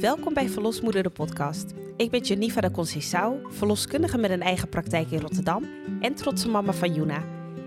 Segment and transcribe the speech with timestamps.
[0.00, 1.72] Welkom bij Verlosmoeder de podcast.
[1.96, 5.64] Ik ben Jenifa de Conceição, verloskundige met een eigen praktijk in Rotterdam
[6.00, 7.24] en trotse mama van Juna.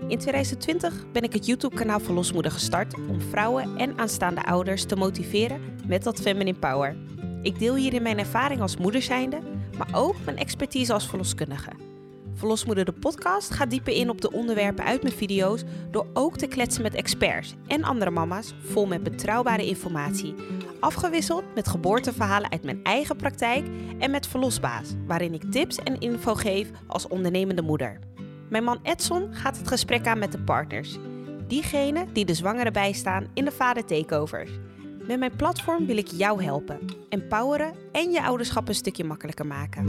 [0.08, 5.60] In 2020 ben ik het YouTube-kanaal Verlosmoeder gestart om vrouwen en aanstaande ouders te motiveren
[5.86, 6.96] met dat feminine power.
[7.42, 9.38] Ik deel hierin mijn ervaring als moeder zijnde,
[9.78, 11.70] maar ook mijn expertise als verloskundige.
[12.36, 16.46] Verlosmoeder de podcast gaat dieper in op de onderwerpen uit mijn video's door ook te
[16.46, 20.34] kletsen met experts en andere mama's vol met betrouwbare informatie.
[20.80, 23.66] Afgewisseld met geboorteverhalen uit mijn eigen praktijk
[23.98, 27.98] en met Verlosbaas, waarin ik tips en info geef als ondernemende moeder.
[28.50, 30.98] Mijn man Edson gaat het gesprek aan met de partners.
[31.46, 34.50] Diegenen die de zwangere bijstaan in de vader takeovers.
[35.06, 39.84] Met mijn platform wil ik jou helpen, empoweren en je ouderschap een stukje makkelijker maken.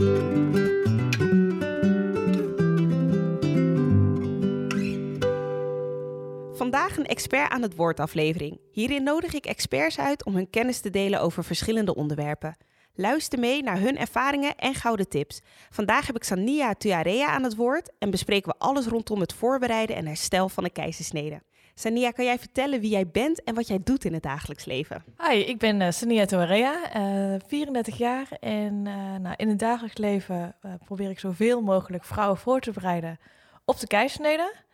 [6.70, 8.60] Vandaag een expert aan het woord aflevering.
[8.70, 12.56] Hierin nodig ik experts uit om hun kennis te delen over verschillende onderwerpen.
[12.94, 15.40] Luister mee naar hun ervaringen en gouden tips.
[15.70, 19.96] Vandaag heb ik Sania Tuarea aan het woord en bespreken we alles rondom het voorbereiden
[19.96, 21.42] en herstel van een keizersnede.
[21.74, 25.04] Sania, kan jij vertellen wie jij bent en wat jij doet in het dagelijks leven?
[25.28, 29.98] Hi, ik ben uh, Sania Tuarea, uh, 34 jaar en uh, nou, in het dagelijks
[29.98, 33.18] leven probeer ik zoveel mogelijk vrouwen voor te bereiden
[33.64, 34.66] op de keizersnede.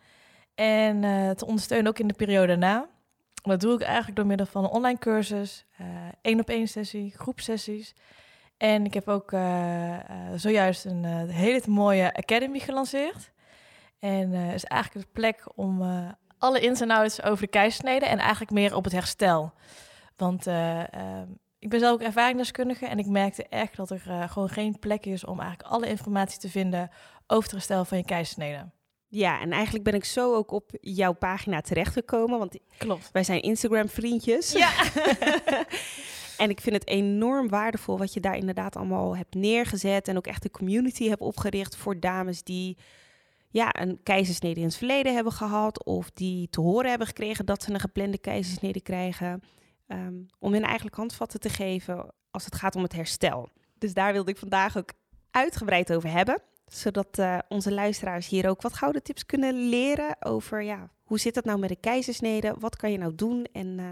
[0.55, 2.87] En uh, te ondersteunen ook in de periode daarna.
[3.41, 5.87] Dat doe ik eigenlijk door middel van een online cursus, uh,
[6.21, 7.93] één op één sessie, groepsessies.
[8.57, 9.95] En ik heb ook uh,
[10.35, 13.31] zojuist een hele mooie academy gelanceerd.
[13.99, 15.81] En is eigenlijk de plek om
[16.37, 19.53] alle ins en outs over de keisnede en eigenlijk meer op het herstel.
[20.15, 20.47] Want
[21.59, 25.25] ik ben zelf ook ervaringsdeskundige en ik merkte echt dat er gewoon geen plek is
[25.25, 26.89] om eigenlijk alle informatie te vinden
[27.27, 28.69] over het herstel van je keisnede.
[29.15, 32.39] Ja, en eigenlijk ben ik zo ook op jouw pagina terechtgekomen.
[32.39, 33.09] Want Klopt.
[33.11, 34.51] wij zijn Instagram-vriendjes.
[34.51, 34.71] Ja.
[36.43, 40.07] en ik vind het enorm waardevol wat je daar inderdaad allemaal hebt neergezet.
[40.07, 42.77] En ook echt een community hebt opgericht voor dames die
[43.49, 45.85] ja, een keizersnede in het verleden hebben gehad.
[45.85, 49.43] Of die te horen hebben gekregen dat ze een geplande keizersnede krijgen.
[49.87, 53.49] Um, om hen eigenlijk handvatten te geven als het gaat om het herstel.
[53.77, 54.93] Dus daar wilde ik vandaag ook
[55.31, 60.61] uitgebreid over hebben zodat uh, onze luisteraars hier ook wat gouden tips kunnen leren over
[60.61, 62.55] ja, hoe zit het nou met de keizersnede?
[62.59, 63.85] Wat kan je nou doen en uh,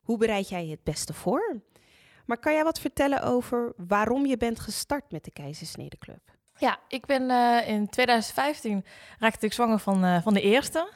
[0.00, 1.60] hoe bereid jij je het beste voor?
[2.26, 6.20] Maar kan jij wat vertellen over waarom je bent gestart met de Keizersnedeclub?
[6.58, 8.84] Ja, ik ben uh, in 2015
[9.18, 10.92] raakte ik zwanger van, van de eerste.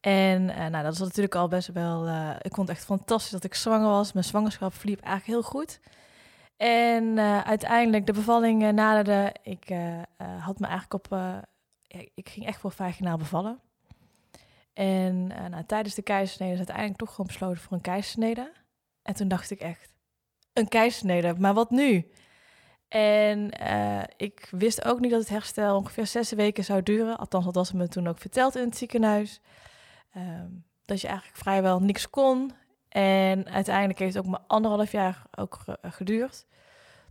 [0.00, 2.08] En nou, dat is natuurlijk al best wel.
[2.40, 4.12] ik vond het echt fantastisch dat ik zwanger was.
[4.12, 5.80] Mijn zwangerschap verliep eigenlijk heel goed.
[6.62, 9.34] En uh, uiteindelijk, de bevalling uh, naderde.
[9.42, 10.02] Ik uh,
[10.38, 11.18] had me eigenlijk op.
[12.14, 13.60] Ik ging echt voor vaginaal bevallen.
[14.72, 18.52] En nou, tijdens de keizersnede is uiteindelijk toch gewoon besloten voor een keizersnede.
[19.02, 19.94] En toen dacht ik echt:
[20.52, 22.10] een keizersnede, maar wat nu?
[22.88, 23.50] En
[24.16, 27.18] ik wist ook niet dat het herstel ongeveer zes weken zou duren.
[27.18, 29.40] Althans, dat was me toen ook verteld in het ziekenhuis.
[30.12, 30.48] Ehm,
[30.84, 32.52] dat je eigenlijk vrijwel niks kon.
[32.92, 36.46] En uiteindelijk heeft het ook maar anderhalf jaar ook geduurd.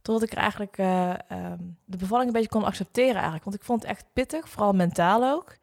[0.02, 3.44] Totdat ik er eigenlijk uh, um, de bevalling een beetje kon accepteren eigenlijk.
[3.44, 5.56] Want ik vond het echt pittig, vooral mentaal ook.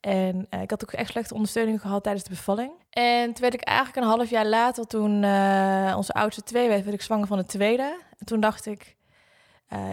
[0.00, 2.72] En uh, ik had ook echt slechte ondersteuning gehad tijdens de bevalling.
[2.90, 5.14] En toen werd ik eigenlijk een half jaar later, toen
[5.94, 8.00] onze oudste twee werd, werd ik zwanger van de tweede.
[8.18, 8.96] En toen dacht ik,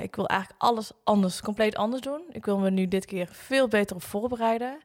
[0.02, 2.22] ik wil eigenlijk alles anders, compleet anders doen.
[2.32, 4.78] Ik wil me nu dit keer veel beter op voorbereiden.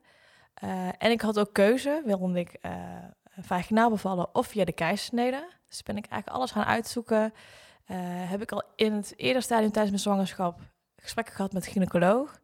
[0.98, 2.60] en ik had ook keuze, wilde ik
[3.44, 5.48] vaginaal bevallen of via de keizersnede.
[5.68, 7.32] Dus ben ik eigenlijk alles gaan uitzoeken.
[7.90, 7.96] Uh,
[8.30, 10.60] heb ik al in het eerder stadium tijdens mijn zwangerschap
[10.96, 12.40] gesprekken gehad met de gynaecoloog.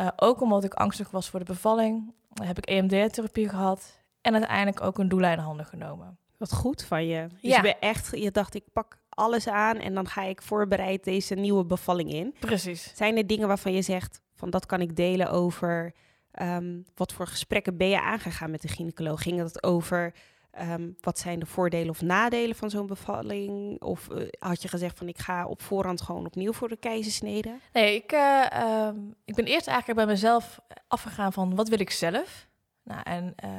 [0.00, 4.80] Uh, ook omdat ik angstig was voor de bevalling, heb ik EMDR-therapie gehad en uiteindelijk
[4.80, 6.18] ook een doula in handen genomen.
[6.36, 7.26] Wat goed van je.
[7.28, 7.56] Dus Ja.
[7.56, 11.34] je, bent echt, je dacht, ik pak alles aan en dan ga ik voorbereid deze
[11.34, 12.34] nieuwe bevalling in.
[12.40, 12.92] Precies.
[12.94, 15.92] Zijn er dingen waarvan je zegt, van dat kan ik delen over...
[16.42, 19.22] Um, wat voor gesprekken ben je aangegaan met de gynaecoloog?
[19.22, 20.14] Ging het over
[20.60, 23.82] um, wat zijn de voordelen of nadelen van zo'n bevalling?
[23.82, 27.58] Of uh, had je gezegd van ik ga op voorhand gewoon opnieuw voor de keizersnede?
[27.72, 28.46] Nee, ik, uh,
[28.86, 30.58] um, ik ben eerst eigenlijk bij mezelf
[30.88, 32.48] afgegaan van wat wil ik zelf?
[32.82, 33.50] Nou, en uh,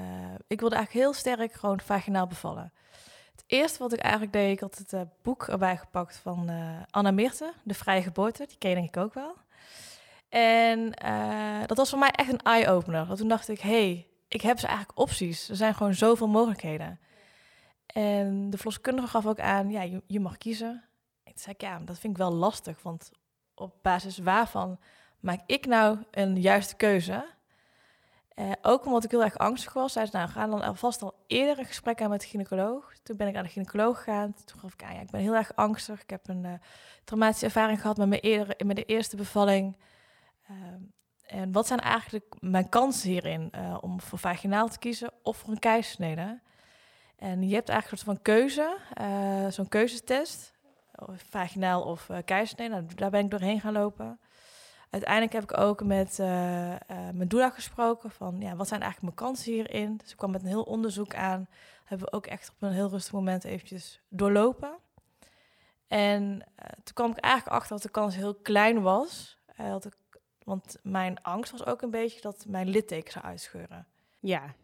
[0.48, 2.74] ik wilde eigenlijk heel sterk gewoon vaginaal bevallen.
[3.32, 6.50] Het eerste wat ik eigenlijk deed, ik had het boek erbij gepakt van
[6.90, 8.46] Anna Meerte, De Vrije Geboorte.
[8.48, 9.36] Die ken denk ik ook wel.
[10.30, 13.16] En uh, dat was voor mij echt een eye-opener.
[13.16, 15.50] Toen dacht ik, hey, ik heb ze eigenlijk opties.
[15.50, 17.00] Er zijn gewoon zoveel mogelijkheden.
[17.86, 20.84] En de verloskundige gaf ook aan, ja, je, je mag kiezen.
[21.24, 23.12] En zei ik, ja, dat vind ik wel lastig, want
[23.56, 24.80] op basis waarvan
[25.20, 27.36] maak ik nou een juiste keuze?
[28.36, 29.94] Uh, ook omdat ik heel erg angstig was.
[29.94, 32.94] Zei ze, nou, gaan dan alvast al eerder een gesprek aan met de gynaecoloog.
[33.04, 34.34] Toen ben ik aan de gynaecoloog gegaan.
[34.46, 36.02] Toen gaf ik aan, ja, ik ben heel erg angstig.
[36.02, 36.54] Ik heb een uh,
[37.04, 39.78] traumatische ervaring gehad met mijn, met de eerste bevalling.
[40.52, 40.58] Uh,
[41.40, 43.52] en wat zijn eigenlijk mijn kansen hierin?
[43.56, 46.42] Uh, om voor vaginaal te kiezen of voor een keizersnede?
[47.16, 48.78] En je hebt eigenlijk een soort van keuze,
[49.52, 50.56] zo'n keuzetest.
[51.30, 52.70] Vaginaal of uh, keizersnede.
[52.70, 54.20] Nou, daar ben ik doorheen gaan lopen
[54.90, 59.54] uiteindelijk heb ik ook met mijn doula gesproken van ja, wat zijn eigenlijk mijn kansen
[59.54, 59.98] hierin.
[59.98, 61.48] Dus ik kwam met een heel onderzoek aan.
[61.84, 64.78] Hebben we ook echt op een heel rustig moment eventjes doorlopen.
[65.88, 66.44] En
[66.84, 69.38] toen kwam ik eigenlijk achter dat de kans heel klein was.
[69.58, 69.98] dat
[70.48, 73.88] want mijn angst was ook een beetje dat mijn litteken zou uitscheuren.
[74.20, 74.56] Ja,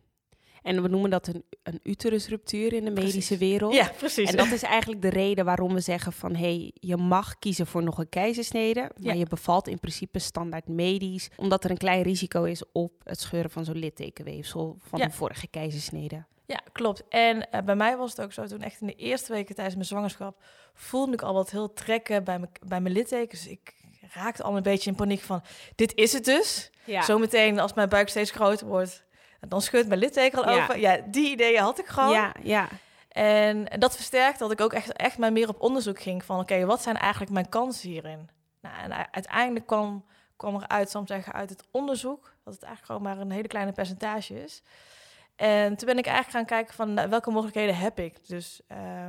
[0.64, 3.74] en we noemen dat een, een uterusruptuur in de medische wereld.
[3.74, 4.30] Ja, precies.
[4.30, 6.36] En dat is eigenlijk de reden waarom we zeggen van...
[6.36, 8.80] hé, hey, je mag kiezen voor nog een keizersnede...
[8.80, 9.14] maar ja.
[9.14, 11.30] je bevalt in principe standaard medisch...
[11.36, 14.78] omdat er een klein risico is op het scheuren van zo'n littekenweefsel...
[14.80, 15.06] van ja.
[15.06, 16.26] de vorige keizersnede.
[16.46, 17.08] Ja, klopt.
[17.08, 19.76] En uh, bij mij was het ook zo, toen echt in de eerste weken tijdens
[19.76, 20.44] mijn zwangerschap...
[20.74, 23.48] voelde ik al wat heel trekken bij, bij mijn littekens.
[23.48, 23.74] Ik
[24.14, 25.44] raakte al een beetje in paniek van,
[25.76, 26.72] dit is het dus.
[26.86, 27.02] Ja.
[27.02, 29.04] Zometeen als mijn buik steeds groter wordt
[29.48, 30.80] dan scheurt mijn litteken al over.
[30.80, 32.12] Ja, die ideeën had ik gewoon.
[32.12, 32.68] Ja, ja.
[33.10, 36.40] En dat versterkt dat ik ook echt, echt maar meer op onderzoek ging van...
[36.40, 38.30] oké, wat zijn eigenlijk mijn kansen hierin?
[38.62, 40.06] Nou, en uiteindelijk kwam,
[40.36, 42.36] kwam er uit, zal zeggen, uit het onderzoek...
[42.44, 44.64] dat het eigenlijk gewoon maar een hele kleine percentage is.
[45.36, 48.28] En toen ben ik eigenlijk gaan kijken van nou, welke mogelijkheden heb ik.
[48.28, 48.62] Dus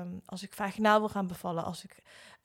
[0.02, 1.96] um, als ik vaginaal wil gaan bevallen, als ik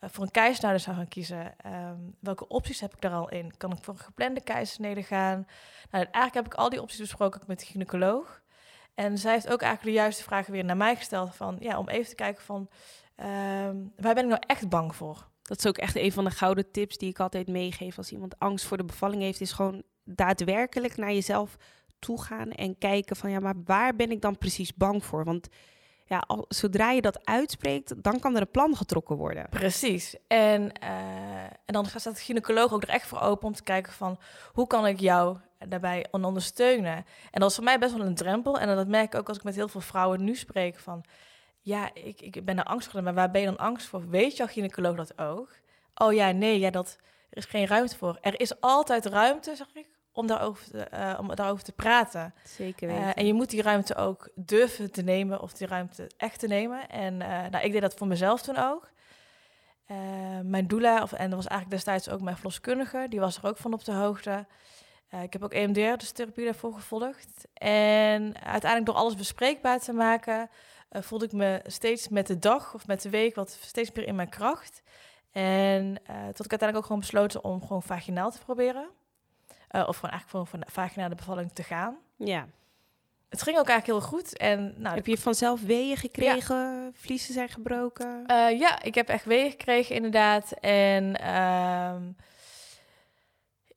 [0.02, 3.58] voor een keizersnede zou gaan kiezen, um, welke opties heb ik daar al in?
[3.58, 5.48] Kan ik voor een geplande keizersnede gaan?
[5.92, 8.42] Nou, eigenlijk heb ik al die opties besproken met de gynaecoloog.
[8.94, 11.90] En zij heeft ook eigenlijk de juiste vragen weer naar mij gesteld van, ja, om
[11.90, 12.70] even te kijken van,
[13.16, 15.28] um, waar ben ik nou echt bang voor?
[15.42, 18.40] Dat is ook echt een van de gouden tips die ik altijd meegeef als iemand
[18.40, 21.58] angst voor de bevalling heeft, is gewoon daadwerkelijk naar jezelf
[22.00, 25.24] toegaan en kijken van ja, maar waar ben ik dan precies bang voor?
[25.24, 25.48] Want
[26.10, 29.50] ja, zodra je dat uitspreekt, dan kan er een plan getrokken worden.
[29.50, 30.16] Precies.
[30.28, 33.94] En, uh, en dan staat de gynaecoloog ook er echt voor open om te kijken
[33.94, 34.20] van
[34.54, 37.06] hoe kan ik jou daarbij ondersteunen.
[37.32, 38.60] En dat is voor mij best wel een drempel.
[38.60, 41.04] En dat merk ik ook als ik met heel veel vrouwen nu spreek van
[41.62, 44.10] ja, ik, ik ben er angstig voor, maar waar ben je dan angst voor?
[44.10, 45.50] Weet jouw gynaecoloog dat ook?
[45.96, 46.98] Oh ja, nee, ja, dat,
[47.30, 48.18] er is geen ruimte voor.
[48.22, 52.34] Er is altijd ruimte, zeg ik, om daarover te, uh, om daarover te praten.
[52.44, 53.04] Zeker weten.
[53.04, 56.48] Uh, en je moet die ruimte ook durven te nemen of die ruimte echt te
[56.48, 56.90] nemen.
[56.90, 58.90] En uh, nou, ik deed dat voor mezelf toen ook.
[60.44, 63.58] mijn doula, of, en dat was eigenlijk destijds ook mijn verloskundige, die was er ook
[63.58, 64.48] van op de hoogte.
[65.22, 67.48] ik heb ook EMDR, dus therapie daarvoor gevolgd.
[67.54, 70.50] En uiteindelijk door alles bespreekbaar te maken,
[70.90, 74.16] voelde ik me steeds met de dag of met de week wat steeds meer in
[74.16, 74.82] mijn kracht.
[75.32, 76.02] En
[76.34, 78.90] tot ik uiteindelijk ook gewoon besloten om gewoon vaginaal te proberen.
[79.72, 81.98] Uh, of gewoon eigenlijk gewoon van vaak naar de bevalling te gaan.
[82.16, 82.48] Ja.
[83.30, 84.38] Het ging ook eigenlijk heel goed.
[84.38, 86.56] En, nou, heb je vanzelf weeën gekregen?
[86.56, 86.90] Ja.
[86.94, 88.24] Vliezen zijn gebroken?
[88.28, 90.52] Uh, ja, ik heb echt weeën gekregen inderdaad.
[90.52, 91.96] En uh,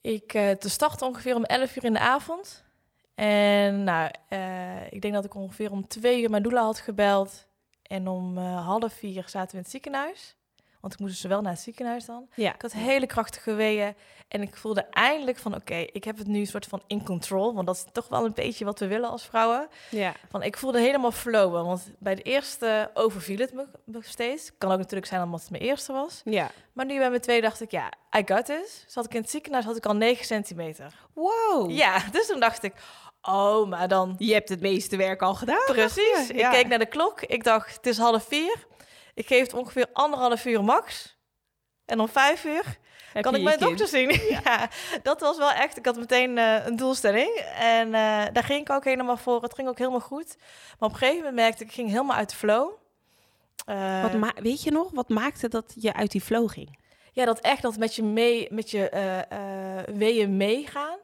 [0.01, 2.65] ik uh, te starten ongeveer om 11 uur in de avond.
[3.15, 4.11] En nou,
[4.91, 7.47] ik denk dat ik ongeveer om twee uur mijn doula had gebeld.
[7.83, 10.37] En om half vier zaten we in het ziekenhuis.
[10.83, 12.29] Want ik moest dus wel naar het ziekenhuis dan.
[12.35, 12.55] Ja.
[12.55, 13.95] Ik had hele krachtige weeën.
[14.29, 17.55] En ik voelde eindelijk van, oké, ik heb het nu een soort van in control.
[17.55, 19.69] Want dat is toch wel een beetje wat we willen als vrouwen.
[19.91, 20.15] Ja.
[20.31, 21.65] Van, ik voelde helemaal flowen.
[21.65, 23.67] Want bij de eerste overviel het me,
[24.01, 24.51] steeds.
[24.59, 26.21] Kan ook natuurlijk zijn omdat het mijn eerste was.
[26.25, 26.51] Ja.
[26.73, 28.85] Maar nu bij mijn tweede dacht ik, ja, I got this.
[28.87, 30.95] Zat ik in het ziekenhuis, had ik al 9 centimeter.
[31.15, 31.71] Wow.
[31.71, 32.73] Ja, dus toen dacht ik,
[33.23, 34.15] oh, maar dan...
[34.19, 35.65] Je hebt het meeste werk al gedaan.
[35.67, 36.27] Precies.
[36.29, 36.53] Ja.
[36.53, 37.21] Ik keek naar de klok.
[37.21, 38.67] Ik dacht, het is half vier.
[39.15, 41.17] Ik geef het ongeveer anderhalf uur max.
[41.85, 42.79] En om vijf uur
[43.13, 44.21] Heb kan ik mijn dokter zien.
[44.45, 44.69] Ja.
[45.03, 45.77] dat was wel echt.
[45.77, 47.31] Ik had meteen uh, een doelstelling.
[47.59, 47.93] En uh,
[48.33, 49.43] daar ging ik ook helemaal voor.
[49.43, 50.37] Het ging ook helemaal goed.
[50.79, 52.71] Maar op een gegeven moment merkte ik, ik ging helemaal uit de flow.
[53.67, 54.91] Uh, wat weet je nog?
[54.93, 56.81] Wat maakte dat je uit die flow ging?
[57.13, 59.27] Ja, dat echt dat met je, mee, met je
[59.95, 60.99] weeën meegaan.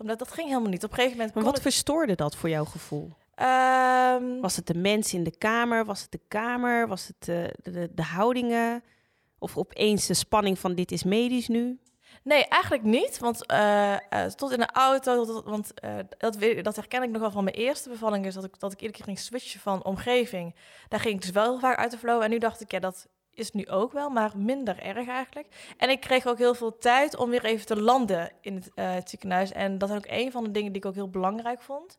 [0.00, 0.84] Omdat dat ging helemaal niet.
[0.84, 1.34] Op een gegeven moment.
[1.34, 3.12] Maar wat verstoorde dat voor jouw gevoel?
[3.42, 5.84] Um, was het de mensen in de kamer?
[5.84, 6.88] Was het de kamer?
[6.88, 8.84] Was het de, de, de, houdingen?
[9.38, 11.78] Of opeens de spanning van dit is medisch nu?
[12.22, 13.18] Nee, eigenlijk niet.
[13.18, 17.30] Want uh, uh, tot in de auto, want uh, dat, dat herken ik nog wel
[17.30, 20.54] van mijn eerste bevalling, is dat ik, dat ik iedere keer ging switchen van omgeving.
[20.88, 22.22] Daar ging ik dus wel vaak uit de flow.
[22.22, 25.74] En nu dacht ik, ja, dat is nu ook wel, maar minder erg eigenlijk.
[25.76, 29.10] En ik kreeg ook heel veel tijd om weer even te landen in het, het
[29.10, 29.52] ziekenhuis.
[29.52, 31.98] En dat is ook een van de dingen die ik ook heel belangrijk vond.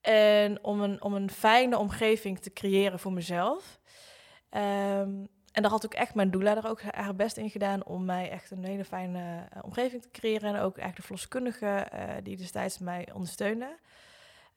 [0.00, 3.78] En om een, om een fijne omgeving te creëren voor mezelf.
[4.50, 8.30] Um, en daar had ook echt mijn doula ook haar best in gedaan om mij
[8.30, 10.48] echt een hele fijne uh, omgeving te creëren.
[10.48, 13.78] En ook eigenlijk de verloskundige uh, die destijds mij ondersteunde.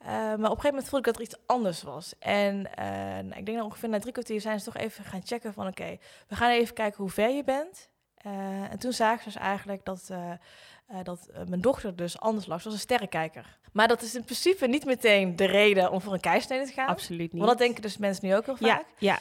[0.01, 2.13] Eh, maar op een gegeven moment voelde ik dat er iets anders was.
[2.19, 5.21] En eh, nou, ik denk dat ongeveer na drie kwartier zijn ze toch even gaan
[5.25, 5.67] checken van...
[5.67, 7.89] oké, we gaan even kijken hoe ver je bent.
[8.23, 10.37] Eh, en toen zagen ze dus eigenlijk dat, eh, eh,
[11.03, 12.57] dat mijn dochter dus anders lag.
[12.61, 13.59] Ze was een sterrenkijker.
[13.73, 16.87] Maar dat is in principe niet meteen de reden om voor een keisnede te gaan.
[16.87, 17.41] Absoluut niet.
[17.41, 18.85] Want dat denken dus mensen nu ook heel vaak.
[18.97, 19.19] ja,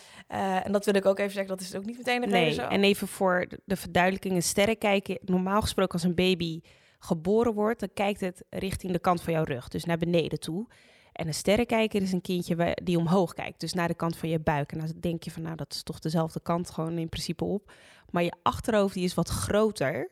[0.64, 2.52] en dat wil ik ook even zeggen, dat is ook niet meteen de reden nee.
[2.52, 2.62] zo.
[2.62, 6.60] En even voor de- de verduidelijking, een sterrenkijker, normaal gesproken als een baby
[6.98, 10.66] geboren wordt, dan kijkt het richting de kant van jouw rug, dus naar beneden toe.
[11.12, 14.40] En een sterrenkijker is een kindje die omhoog kijkt, dus naar de kant van je
[14.40, 14.72] buik.
[14.72, 17.72] En dan denk je van, nou, dat is toch dezelfde kant gewoon in principe op.
[18.10, 20.10] Maar je achterhoofd die is wat groter,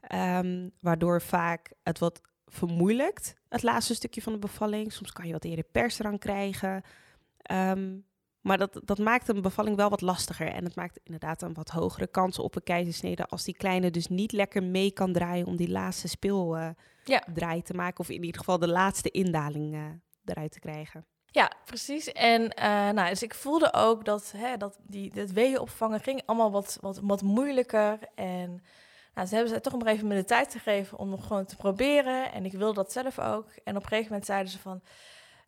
[0.00, 4.92] ehm, waardoor vaak het wat vermoeilijkt, het laatste stukje van de bevalling.
[4.92, 6.82] Soms kan je wat eerder persdrang krijgen.
[7.42, 7.96] Ehm,
[8.40, 10.48] maar dat, dat maakt een bevalling wel wat lastiger.
[10.48, 13.26] En het maakt inderdaad een wat hogere kans op een keizersnede...
[13.26, 15.46] als die kleine dus niet lekker mee kan draaien...
[15.46, 16.74] om die laatste speeldraai
[17.04, 17.24] Ja.
[17.34, 18.00] draai te maken.
[18.00, 19.84] Of in ieder geval de laatste indaling eh,
[20.28, 21.06] eruit te krijgen.
[21.36, 22.12] Ja, precies.
[22.12, 26.22] En eh, nou, dus ik voelde ook dat, hè, dat die, het weeën opvangen ging
[26.26, 27.98] allemaal wat, wat, wat moeilijker.
[28.14, 28.62] En
[29.14, 32.32] nou, ze hebben ze toch maar even de tijd gegeven om nog gewoon te proberen.
[32.32, 33.48] En ik wilde dat zelf ook.
[33.64, 34.82] En op een gegeven moment zeiden ze van...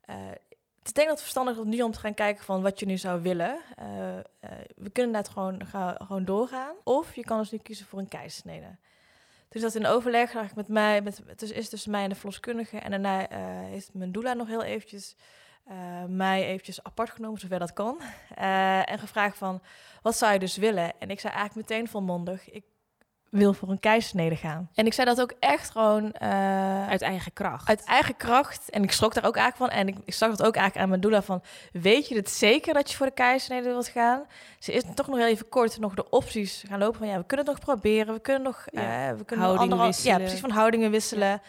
[0.06, 2.80] het is denk ik dat het verstandig is nu om te gaan kijken van wat
[2.80, 3.60] je nu zou willen.
[3.76, 4.16] Eh,
[4.76, 5.66] we kunnen net gewoon,
[5.98, 6.74] gewoon doorgaan.
[6.84, 8.76] Of je kan dus nu kiezen voor een keizersnede.
[9.48, 12.14] Dus dat in overleg eigenlijk met mij, met, het is, is tussen mij en de
[12.14, 12.78] verloskundige.
[12.78, 15.16] En daarna eh, heeft mijn doula nog heel eventjes
[15.68, 18.00] eh, mij eventjes apart genomen, zover dat kan.
[18.34, 19.62] Eh, en gevraagd van,
[20.02, 20.92] wat zou je dus willen?
[20.98, 22.64] En ik zei eigenlijk meteen volmondig, ik
[23.30, 24.68] wil voor een keizersnede gaan.
[24.74, 26.12] En ik zei dat ook echt gewoon...
[26.12, 27.68] eh, Uit eigen kracht.
[27.68, 28.70] uit eigen kracht.
[28.70, 29.80] En ik schrok daar ook eigenlijk van.
[29.80, 31.42] En ik, ik zag het ook eigenlijk aan mijn doula van...
[31.72, 34.24] weet je het zeker dat je voor de keizersnede wilt gaan?
[34.58, 37.08] Ze is toch nog heel even kort nog de opties gaan lopen van...
[37.08, 38.14] ja, we kunnen het nog proberen.
[38.14, 38.64] We kunnen nog...
[38.70, 40.12] Ja, eh, we kunnen houdingen andere, wisselen.
[40.12, 41.42] Ja, precies, van houdingen wisselen.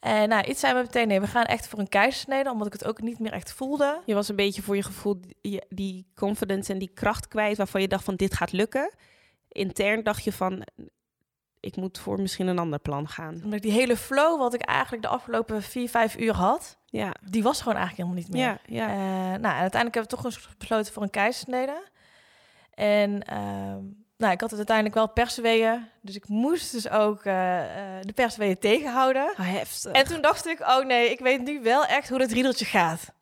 [0.00, 1.08] En nou, iets zei me meteen...
[1.08, 2.50] nee, we gaan echt voor een keizersnede...
[2.50, 4.00] omdat ik het ook niet meer echt voelde.
[4.04, 7.56] Je was een beetje voor je gevoel die, die confidence en die kracht kwijt...
[7.56, 8.94] waarvan je dacht van dit gaat lukken.
[9.48, 10.66] Intern dacht je van...
[11.60, 13.40] ik moet voor misschien een ander plan gaan.
[13.44, 16.78] Omdat die hele flow wat ik eigenlijk de afgelopen vier, vijf uur had...
[16.96, 18.74] Ja, die was gewoon eigenlijk helemaal niet meer.
[18.76, 18.88] ja, ja.
[18.88, 21.82] Eh, nou, en uiteindelijk hebben we toch eens besloten voor een keizersnede.
[22.74, 23.80] En ehm,
[24.16, 25.88] nou, ik had het uiteindelijk wel persweeën.
[26.00, 29.32] Dus ik moest dus ook eh, eh, de persweeën tegenhouden.
[29.36, 29.92] Ah, heftig.
[29.92, 33.12] En toen dacht ik, oh nee, ik weet nu wel echt hoe dat riedeltje gaat.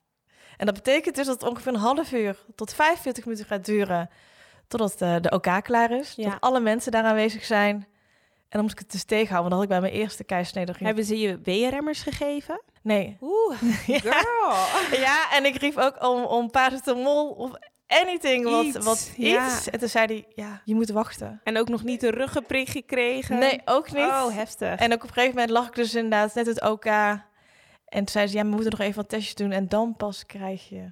[0.57, 4.11] En dat betekent dus dat het ongeveer een half uur tot 45 minuten gaat duren...
[4.69, 6.13] totdat de, de OK klaar is.
[6.17, 6.31] Ja.
[6.31, 7.87] Dat alle mensen daar aanwezig zijn.
[8.55, 9.51] En dan moest ik het dus tegenhouden.
[9.51, 10.73] Want dat had ik bij mijn eerste keizersnede.
[10.75, 12.63] ging- Hebben ze je weeënremmers gegeven?
[12.83, 13.17] Nee.
[13.21, 13.99] Oeh, Ja.
[13.99, 14.99] girl.
[15.01, 17.51] Ja, en ik riep ook om, om paracetamol of
[17.87, 19.59] anything, wat, Iets, wat ja.
[19.71, 21.41] En toen zei hij, ja, je moet wachten.
[21.45, 23.39] En ook nog niet een ruggenprik gekregen?
[23.39, 24.03] Nee, ook niet.
[24.05, 24.79] Oh, heftig.
[24.81, 26.85] en ook op een gegeven moment lag ik dus inderdaad net het OK.
[26.85, 27.21] En
[28.05, 29.53] toen zei ze, ja, we moeten nog even wat testjes doen.
[29.53, 30.91] En dan pas krijg je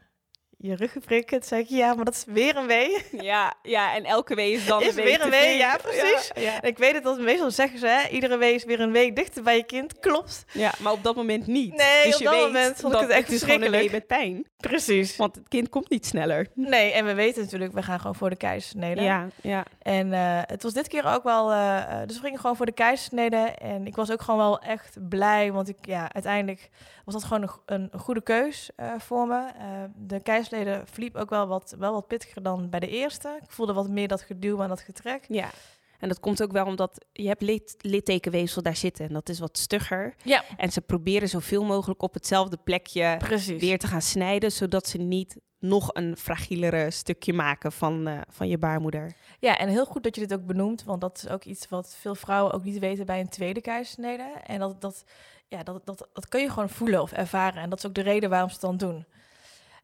[0.62, 1.31] je ruggenprik.
[1.33, 3.04] En toen zei ik, ja, maar dat is weer een wee.
[3.21, 6.31] Ja, ja, en elke wee is dan Is een wee weer een wee, ja, precies.
[6.35, 6.61] Ja, ja.
[6.61, 9.16] En ik weet het, dat meestal zeggen ze, hè, iedere wee is weer een week
[9.16, 9.99] dichter bij je kind.
[9.99, 10.45] Klopt.
[10.52, 11.76] Ja, maar op dat moment niet.
[11.76, 13.90] Nee, dus op je dat weet moment vond ik het echt verschrikkelijk.
[13.92, 14.47] met pijn.
[14.57, 15.16] Precies.
[15.16, 16.47] Want het kind komt niet sneller.
[16.54, 19.02] Nee, en we weten natuurlijk, we gaan gewoon voor de keizersnede.
[19.02, 19.64] Ja, ja.
[19.83, 21.52] En eh, het was dit keer ook wel.
[21.52, 23.37] eh, eh, dus we gingen gewoon voor de keizersnede.
[23.37, 25.52] En ik was ook gewoon wel echt blij.
[25.52, 26.71] Want ik, ja, uiteindelijk
[27.05, 29.47] was dat gewoon een, go- een, een goede keus eh, voor me.
[29.59, 33.39] Eh, de keizersnede verliep ook wel wat, wel wat pittiger dan bij de eerste.
[33.43, 35.25] Ik voelde wat meer dat geduw en dat getrek.
[35.29, 35.51] ja.
[35.99, 39.07] En dat komt ook wel omdat je hebt lit, littekenweefsel daar zitten.
[39.07, 40.15] En dat is wat stugger.
[40.25, 43.61] Ja, En ze proberen zoveel mogelijk op hetzelfde plekje precies.
[43.61, 44.53] weer te gaan snijden.
[44.53, 49.12] Zodat ze niet nog een fragielere stukje maken van, eh, van je baarmoeder.
[49.38, 50.85] Ja, en heel goed dat je dit ook benoemt.
[50.85, 54.33] Want dat is ook iets wat veel vrouwen ook niet weten bij een tweede keizersnede.
[54.47, 55.04] En dat, dat,
[55.49, 57.62] ja, dat, dat, dat kun je gewoon voelen of ervaren.
[57.62, 59.04] En dat is ook de reden waarom ze het dan doen.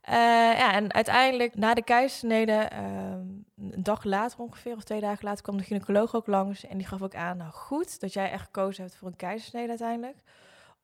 [0.00, 0.14] Eh,
[0.58, 5.42] ja, en uiteindelijk na de keizersnede, ehm, een dag later ongeveer, of twee dagen later,
[5.42, 6.66] kwam de gynaecoloog ook langs.
[6.66, 9.68] En die gaf ook aan, nou goed, dat jij echt gekozen hebt voor een keizersnede
[9.68, 10.16] uiteindelijk.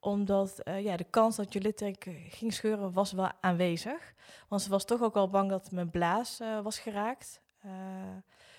[0.05, 4.15] Omdat eh, ja, de kans dat je litteken ging scheuren was wel aanwezig.
[4.49, 7.41] Want ze was toch ook wel bang dat mijn blaas eh, was geraakt.
[7.61, 7.71] Eh,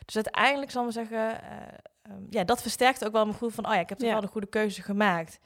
[0.06, 1.58] dus uiteindelijk zal ik zeggen, eh,
[2.02, 4.14] ehm, ja, dat versterkt ook wel mijn gevoel van, oh ja, ik heb toch Ja.
[4.14, 5.40] wel de goede keuze gemaakt.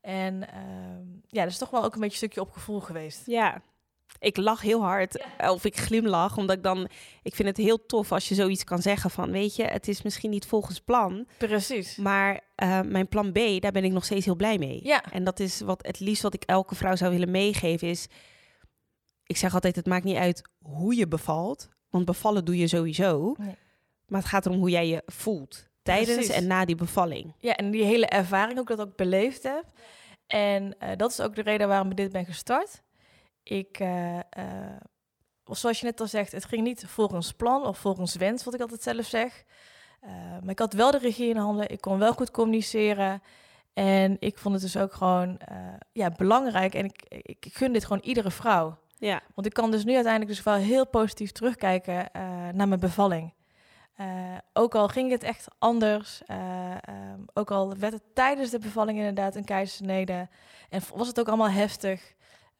[0.00, 3.26] En ehm, ja, dat is toch wel ook een beetje een stukje op gevoel geweest.
[3.26, 3.62] Ja,
[4.18, 5.24] ik lach heel hard.
[5.38, 6.88] Of ik glimlach, omdat ik dan...
[7.22, 9.30] Ik vind het heel tof als je zoiets kan zeggen van...
[9.30, 11.26] Weet je, het is misschien niet volgens plan...
[11.38, 11.96] Precies.
[11.96, 14.80] Maar eh, mijn plan B, daar ben ik nog steeds heel blij mee.
[14.82, 15.04] Ja.
[15.12, 18.06] En dat is wat het liefst wat ik elke vrouw zou willen meegeven is...
[19.26, 21.68] Ik zeg altijd, het maakt niet uit hoe je bevalt.
[21.90, 23.34] Want bevallen doe je sowieso.
[23.38, 23.56] Nee.
[24.06, 25.68] Maar het gaat erom hoe jij je voelt.
[25.82, 26.34] Tijdens Precies.
[26.34, 27.34] en na die bevalling.
[27.38, 29.64] Ja, en die hele ervaring ook dat ik beleefd heb.
[30.26, 32.82] En eh, dat is ook de reden waarom ik dit ben gestart.
[33.44, 34.18] Ik, uh,
[35.44, 38.60] zoals je net al zegt, het ging niet volgens plan of volgens wens, wat ik
[38.60, 39.44] altijd zelf zeg.
[40.40, 43.22] maar ik had wel de regie in handen, ik kon wel goed communiceren.
[43.72, 45.40] En ik vond het dus ook gewoon
[45.92, 46.74] ja, belangrijk.
[46.74, 48.78] En ik, ik, gun dit gewoon iedere vrouw.
[48.98, 49.22] Ja.
[49.34, 52.08] Want ik kan dus nu uiteindelijk dus wel heel positief terugkijken
[52.52, 53.32] naar mijn bevalling.
[54.00, 54.06] Uh,
[54.52, 58.98] ook al ging het echt anders, uh, um, ook al werd het tijdens de bevalling
[58.98, 60.28] inderdaad een keizersnede
[60.68, 62.14] en was het ook allemaal heftig,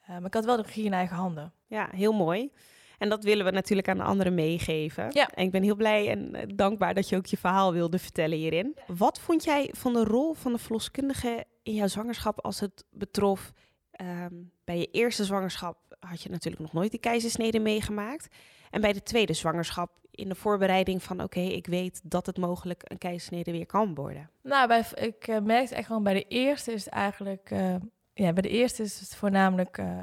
[0.06, 1.52] maar ik had wel de regie in eigen handen.
[1.66, 2.50] Ja, heel mooi.
[2.98, 5.08] En dat willen we natuurlijk aan de anderen meegeven.
[5.10, 5.30] Ja.
[5.30, 8.76] En ik ben heel blij en dankbaar dat je ook je verhaal wilde vertellen hierin.
[8.86, 13.52] Wat vond jij van de rol van de verloskundige in jouw zwangerschap als het betrof
[14.00, 18.34] um, bij je eerste zwangerschap had je natuurlijk nog nooit die keizersnede meegemaakt.
[18.70, 22.82] En bij de tweede zwangerschap in de voorbereiding van oké, ik weet dat het mogelijk
[22.84, 24.30] een keizersnede weer kan worden?
[24.42, 27.74] Nou, bij, ik uh, merkte echt gewoon bij de eerste is het eigenlijk, uh,
[28.14, 29.98] ja, bij de eerste is het voornamelijk uh,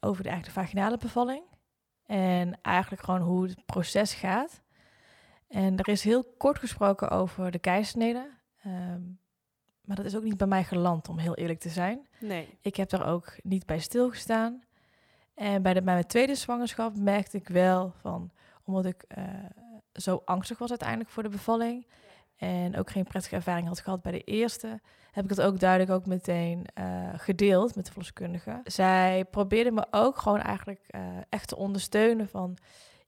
[0.00, 1.42] over de eigen vaginale bevalling.
[2.06, 4.62] En eigenlijk gewoon hoe het proces gaat.
[5.48, 8.30] En er is heel kort gesproken over de keizersnede.
[8.66, 9.18] Um,
[9.80, 12.08] maar dat is ook niet bij mij geland, om heel eerlijk te zijn.
[12.20, 12.58] Nee.
[12.60, 14.62] Ik heb daar ook niet bij stilgestaan.
[15.34, 18.30] En bij, de, bij mijn tweede zwangerschap merkte ik wel van
[18.64, 19.24] omdat ik uh,
[19.92, 21.86] zo angstig was uiteindelijk voor de bevalling.
[22.40, 24.80] En ook geen prettige ervaring had gehad bij de eerste.
[25.10, 28.60] Heb ik dat ook duidelijk ook meteen uh, gedeeld met de verloskundige.
[28.64, 32.56] Zij probeerde me ook gewoon eigenlijk uh, echt te ondersteunen van...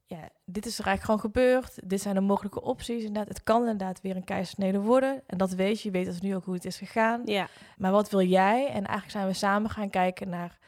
[0.05, 1.89] Ja, dit is er eigenlijk gewoon gebeurd.
[1.89, 3.03] Dit zijn de mogelijke opties.
[3.03, 5.23] Inderdaad, het kan inderdaad weer een keizersnede worden.
[5.27, 5.87] En dat weet je.
[5.87, 7.21] Je weet dus nu ook hoe het is gegaan.
[7.25, 7.47] Ja.
[7.77, 8.67] Maar wat wil jij?
[8.67, 10.59] En eigenlijk zijn we samen gaan kijken naar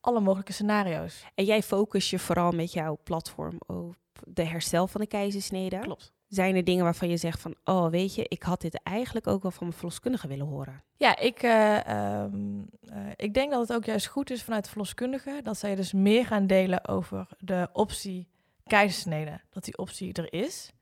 [0.00, 1.24] alle mogelijke scenario's.
[1.34, 5.78] En jij focus je vooral met jouw platform op de herstel van de keizersnede.
[5.78, 6.16] Klopt.
[6.28, 9.42] Zijn er dingen waarvan je zegt van, oh weet je, ik had dit eigenlijk ook
[9.42, 10.82] wel van mijn verloskundige willen horen?
[10.96, 14.70] Ja, ik, uh, um, uh, ik denk dat het ook juist goed is vanuit de
[14.70, 18.28] verloskundige dat zij dus meer gaan delen over de optie
[18.66, 20.72] keizersnede, dat die optie er is.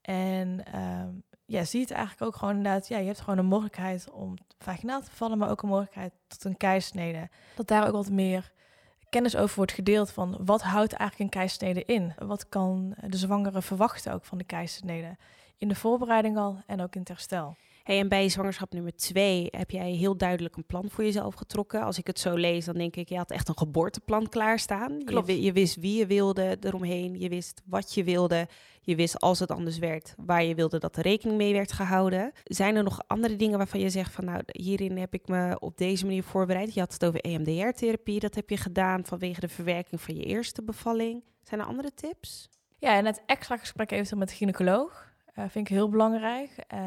[0.00, 4.10] En um, ja, zie het eigenlijk ook gewoon inderdaad, ja, je hebt gewoon een mogelijkheid
[4.10, 7.28] om vaginaal te vallen, maar ook een mogelijkheid tot een keizersnede.
[7.54, 8.52] Dat daar ook wat meer
[9.10, 12.14] kennis over wordt gedeeld van wat houdt eigenlijk een keizersnede in?
[12.18, 15.16] Wat kan de zwangere verwachten ook van de keizersnede?
[15.58, 17.56] In de voorbereiding al en ook in het herstel.
[17.90, 21.82] Hey, en bij zwangerschap nummer twee heb jij heel duidelijk een plan voor jezelf getrokken.
[21.82, 25.04] Als ik het zo lees, dan denk ik, je had echt een geboorteplan klaarstaan.
[25.04, 25.26] Klopt.
[25.26, 28.48] Je, je wist wie je wilde eromheen, je wist wat je wilde.
[28.80, 32.32] Je wist als het anders werd, waar je wilde dat er rekening mee werd gehouden.
[32.44, 35.76] Zijn er nog andere dingen waarvan je zegt van nou, hierin heb ik me op
[35.76, 36.74] deze manier voorbereid?
[36.74, 40.62] Je had het over EMDR-therapie, dat heb je gedaan vanwege de verwerking van je eerste
[40.62, 41.24] bevalling.
[41.42, 42.48] Zijn er andere tips?
[42.78, 46.50] Ja, en het extra gesprek eventueel met de gynaecoloog uh, vind ik heel belangrijk.
[46.74, 46.80] Uh,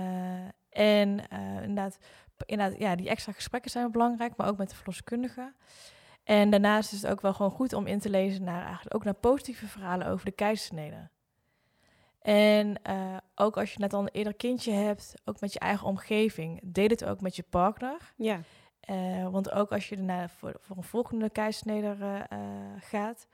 [0.74, 1.98] en uh, inderdaad,
[2.46, 5.54] inderdaad, ja, die extra gesprekken zijn belangrijk, maar ook met de verloskundige.
[6.24, 9.04] En daarnaast is het ook wel gewoon goed om in te lezen naar eigenlijk ook
[9.04, 11.10] naar positieve verhalen over de keizersnede.
[12.22, 15.88] En uh, ook als je net al een eerder kindje hebt, ook met je eigen
[15.88, 18.14] omgeving, deel het ook met je partner.
[18.16, 18.40] Ja.
[18.90, 22.40] Uh, want ook als je daarna voor, voor een volgende keizersnede uh,
[22.80, 23.28] gaat,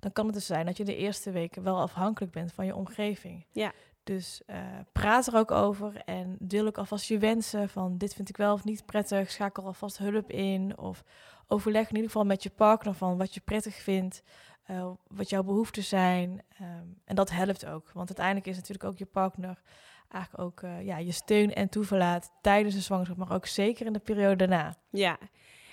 [0.00, 2.76] dan kan het dus zijn dat je de eerste weken wel afhankelijk bent van je
[2.76, 3.46] omgeving.
[3.50, 3.72] Ja.
[4.10, 4.56] Dus uh,
[4.92, 8.52] praat er ook over en deel ook alvast je wensen van dit vind ik wel
[8.52, 9.30] of niet prettig.
[9.30, 11.04] Schakel alvast hulp in of
[11.46, 14.22] overleg in ieder geval met je partner van wat je prettig vindt,
[14.70, 16.30] uh, wat jouw behoeften zijn.
[16.60, 19.62] Um, en dat helpt ook, want uiteindelijk is natuurlijk ook je partner
[20.08, 23.92] eigenlijk ook uh, ja, je steun en toeverlaat tijdens de zwangerschap, maar ook zeker in
[23.92, 24.74] de periode daarna.
[24.90, 25.18] Ja.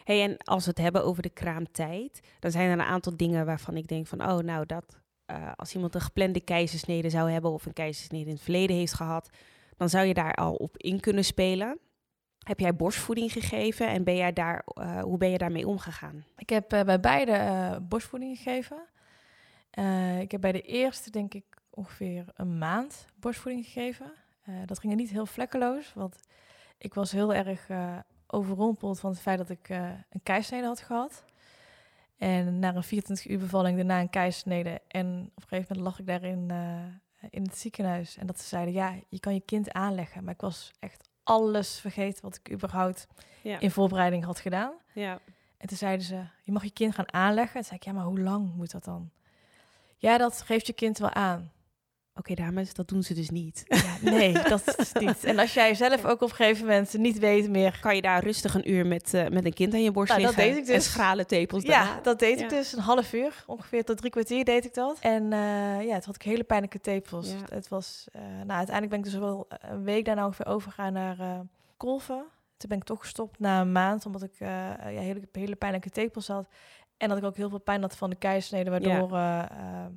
[0.04, 3.46] Hey, en als we het hebben over de kraamtijd, dan zijn er een aantal dingen
[3.46, 7.52] waarvan ik denk van, oh, nou, dat uh, als iemand een geplande keizersnede zou hebben
[7.52, 9.30] of een keizersnede in het verleden heeft gehad,
[9.78, 11.80] dan zou je daar al op in kunnen spelen.
[12.40, 16.26] Heb jij borstvoeding gegeven en ben jij daar, uh, hoe ben je daarmee omgegaan?
[16.38, 18.78] Ik heb uh, bij beide borstvoeding gegeven.
[20.20, 24.14] ik heb bij de eerste denk ik ongeveer een maand borstvoeding gegeven.
[24.66, 26.20] dat ging niet heel vlekkeloos, want
[26.78, 27.68] ik was heel erg
[28.28, 29.70] overrompeld van het feit dat ik
[30.10, 31.26] een keizersnede had gehad.
[32.18, 34.82] En na een 24 uur bevalling, daarna een keizersnede.
[34.88, 38.18] En op een gegeven moment lag ik daar in, uh, in het ziekenhuis.
[38.18, 40.24] En dat ze zeiden, ja, je kan je kind aanleggen.
[40.24, 43.08] Maar ik was echt alles vergeten wat ik überhaupt
[43.42, 43.60] ja.
[43.60, 44.74] in voorbereiding had gedaan.
[44.94, 45.20] Ja.
[45.58, 47.54] En toen zeiden ze, je mag je kind gaan aanleggen.
[47.54, 49.10] Toen zei ik, ja, maar hoe lang moet dat dan?
[49.98, 51.52] Ja, dat geeft je kind wel aan.
[52.18, 53.64] Oké, okay, dames, dat doen ze dus niet.
[53.68, 55.24] Ja, nee, dat is niet.
[55.24, 57.78] En als jij zelf ook op een gegeven moment niet weet meer...
[57.82, 60.22] Kan je daar rustig een uur met, uh, met een kind aan je borst nou,
[60.22, 60.40] liggen?
[60.40, 60.76] Dat deed ik dus.
[60.76, 62.44] En schrale tepels Ja, dat deed ja.
[62.44, 62.74] ik dus.
[62.74, 64.98] Een half uur, ongeveer tot drie kwartier deed ik dat.
[65.00, 67.28] En uh, ja, het had ik hele pijnlijke tepels.
[67.30, 67.56] Ja.
[67.56, 68.08] Het was...
[68.16, 71.46] Uh, nou, uiteindelijk ben ik dus wel een week daarna ongeveer overgegaan naar
[71.78, 72.24] kolven.
[72.58, 76.28] Toen ben ik toch gestopt na een maand, omdat ik ja, hele, hele pijnlijke tepels
[76.28, 76.48] had.
[76.98, 79.18] En dat ik ook heel veel pijn had van de keisnede, waardoor...
[79.18, 79.92] Ja.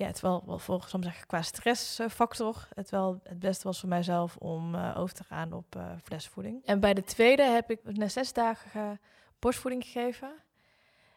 [0.00, 3.88] Ja, het wel, wel volgens mij zeggen qua stressfactor, het wel het beste was voor
[3.88, 6.64] mijzelf om uh, over te gaan op uh, flesvoeding.
[6.64, 9.00] En bij de tweede heb ik na zes dagen
[9.38, 10.32] borstvoeding gegeven.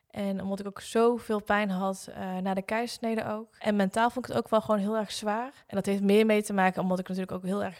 [0.10, 3.56] En omdat ik ook zoveel pijn had uh, na de keizersnede ook.
[3.60, 5.64] En mentaal vond ik het ook wel gewoon heel erg zwaar.
[5.68, 7.80] En dat heeft meer mee te maken omdat ik natuurlijk ook heel erg...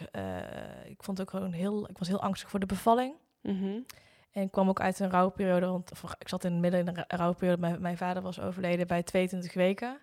[0.86, 1.88] ik vond ook gewoon heel...
[1.88, 3.14] Ik was heel angstig voor de bevalling.
[3.40, 3.84] Mm
[4.34, 7.04] en ik kwam ook uit een rouwperiode, want ik zat in het midden in een
[7.06, 7.60] rouwperiode.
[7.60, 9.98] Mijn, mijn vader was overleden bij 22 weken.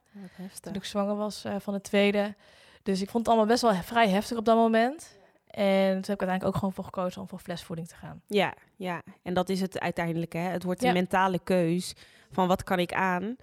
[0.62, 2.36] Toen ik zwanger was uh, van de tweede.
[2.84, 5.18] Dus ik vond het allemaal best wel vrij heftig op dat moment.
[5.48, 8.22] En toen heb ik uiteindelijk ook gewoon voor gekozen om voor flesvoeding te gaan.
[8.28, 9.02] Ja, ja.
[9.22, 10.34] En dat is het uiteindelijk.
[10.34, 10.40] Hè?
[10.40, 11.96] Het wordt een mentale keus
[12.32, 13.36] van wat kan ik aan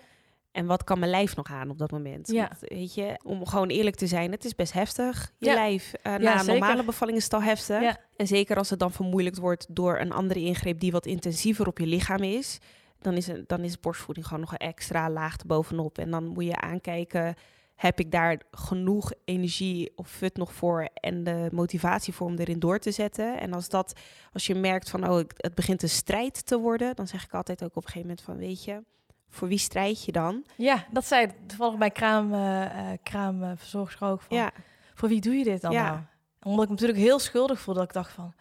[0.53, 2.29] en wat kan mijn lijf nog aan op dat moment?
[2.29, 2.51] Ja.
[2.61, 5.33] weet je, om gewoon eerlijk te zijn, het is best heftig.
[5.39, 7.81] Je lijf uh, na een normale bevalling is het al heftig.
[7.81, 7.97] Ja.
[8.17, 11.79] En zeker als het dan vermoeilijkt wordt door een andere ingreep die wat intensiever op
[11.79, 12.59] je lichaam is.
[13.01, 15.99] Dan is, dan is borstvoeding gewoon nog een extra laag bovenop.
[15.99, 17.35] En dan moet je aankijken,
[17.75, 22.59] heb ik daar genoeg energie of fut nog voor en de motivatie voor om erin
[22.59, 23.41] door te zetten.
[23.41, 24.01] En als dat,
[24.33, 27.65] als je merkt van, oh, het begint een strijd te worden, dan zeg ik altijd
[27.65, 28.83] ook op een gegeven moment van, weet je,
[29.29, 30.45] voor wie strijd je dan?
[30.57, 32.67] Ja, dat zei toevallig bij kraam, uh,
[33.03, 34.21] kraamverzorgster ook.
[34.21, 34.51] Van, ja.
[34.95, 35.91] Voor wie doe je dit dan ja.
[35.91, 36.01] nou?
[36.43, 37.81] Omdat ik me natuurlijk heel schuldig voelde.
[37.81, 38.35] Dat ik dacht van,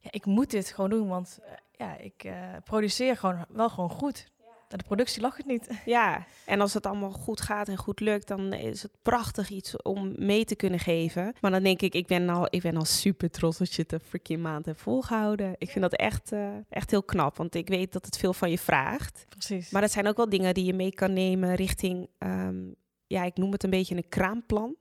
[0.00, 1.08] ja, ik moet dit gewoon doen.
[1.08, 1.38] Want
[1.72, 2.32] ja, ik uh,
[2.64, 4.30] produceer gewoon wel gewoon goed
[4.78, 5.68] de productie lag het niet.
[5.84, 9.82] Ja, en als het allemaal goed gaat en goed lukt, dan is het prachtig iets
[9.82, 11.34] om mee te kunnen geven.
[11.40, 13.92] Maar dan denk ik, ik ben al, ik ben al super trots dat je het
[13.92, 15.54] een freaking maand hebt volgehouden.
[15.58, 18.50] Ik vind dat echt, uh, echt heel knap, want ik weet dat het veel van
[18.50, 19.24] je vraagt.
[19.28, 19.70] Precies.
[19.70, 22.74] Maar het zijn ook wel dingen die je mee kan nemen richting, um,
[23.06, 24.76] ja, ik noem het een beetje een kraamplan.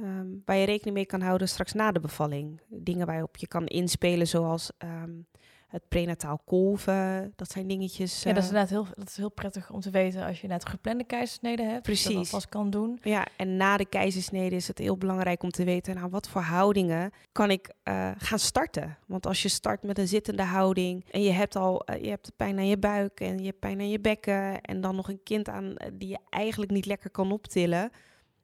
[0.00, 2.60] Um, waar je rekening mee kan houden straks na de bevalling.
[2.68, 5.26] Dingen waarop je kan inspelen, zoals um,
[5.68, 8.22] het prenataal kolven, dat zijn dingetjes.
[8.22, 10.46] Ja, dat is eh, inderdaad heel, dat is heel prettig om te weten als je
[10.46, 11.82] net gepland keizersnede hebt.
[11.82, 12.14] Precies.
[12.14, 12.98] Dat vast kan doen.
[13.02, 16.40] Ja, en na de keizersnede is het heel belangrijk om te weten, nou, wat voor
[16.40, 18.98] houdingen kan ik uh, gaan starten?
[19.06, 22.32] Want als je start met een zittende houding en je hebt al, uh, je hebt
[22.36, 25.22] pijn aan je buik en je hebt pijn aan je bekken en dan nog een
[25.22, 27.90] kind aan die je eigenlijk niet lekker kan optillen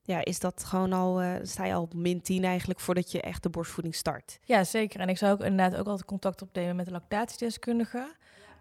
[0.07, 3.21] ja, is dat gewoon al, uh, sta je al op min 10 eigenlijk voordat je
[3.21, 4.39] echt de borstvoeding start.
[4.43, 5.01] Ja, zeker.
[5.01, 8.15] En ik zou ook inderdaad ook altijd contact opnemen met de lactatiedeskundige.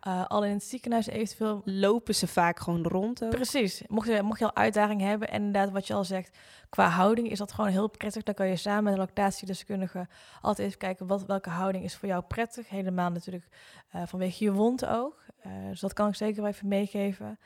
[0.08, 1.62] Uh, al in het ziekenhuis eventueel.
[1.66, 3.24] Lopen ze vaak gewoon rond?
[3.24, 3.30] Ook?
[3.30, 3.84] Precies.
[3.88, 6.38] Mocht je, mocht je al uitdaging hebben en inderdaad wat je al zegt,
[6.70, 8.24] qua houding is dat gewoon heel prettig.
[8.24, 10.08] Dan kan je samen met de lactatiedeskundige
[10.42, 12.70] altijd even kijken wat, welke houding is voor jou prettig.
[12.70, 13.48] Helemaal natuurlijk
[13.96, 15.22] uh, vanwege je wond ook.
[15.70, 17.40] Dus dat kan ik zeker wel even meegeven.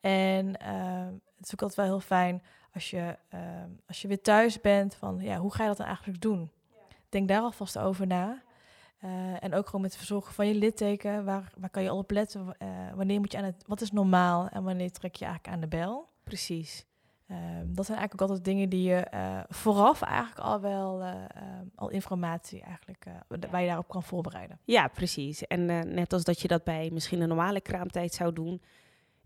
[0.00, 0.46] En
[1.36, 2.42] het is ook altijd wel heel fijn
[2.74, 3.40] als je, uh,
[3.86, 6.50] als je weer thuis bent, van ja, hoe ga je dat dan eigenlijk doen?
[7.08, 8.42] Denk daar alvast over na.
[9.04, 11.24] Uh, en ook gewoon met het verzorgen van je litteken.
[11.24, 12.54] Waar, waar kan je al op letten?
[12.62, 13.64] Uh, wanneer moet je aan het...
[13.66, 16.08] Wat is normaal en wanneer trek je eigenlijk aan de bel?
[16.24, 16.86] Precies.
[17.26, 21.64] Uh, dat zijn eigenlijk ook altijd dingen die je eh, vooraf eigenlijk al wel ehm,
[21.74, 23.04] al informatie eigenlijk
[23.50, 24.58] waar je daarop kan voorbereiden.
[24.64, 25.46] Ja, precies.
[25.46, 28.62] En net als dat je dat bij misschien een normale kraamtijd zou doen,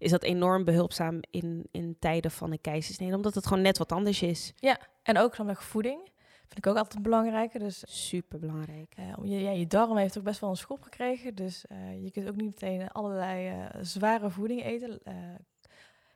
[0.04, 3.92] is dat enorm behulpzaam in, in tijden van een keizersnede, omdat het gewoon net wat
[3.92, 4.52] anders is.
[4.56, 6.12] Ja, en ook van voeding.
[6.38, 7.58] Vind ik ook altijd belangrijke.
[7.58, 8.94] Dus, Super belangrijk.
[8.98, 11.34] Uh, je, ja, je darm heeft ook best wel een schop gekregen.
[11.34, 15.00] Dus uh, je kunt ook niet meteen allerlei uh, zware voeding eten.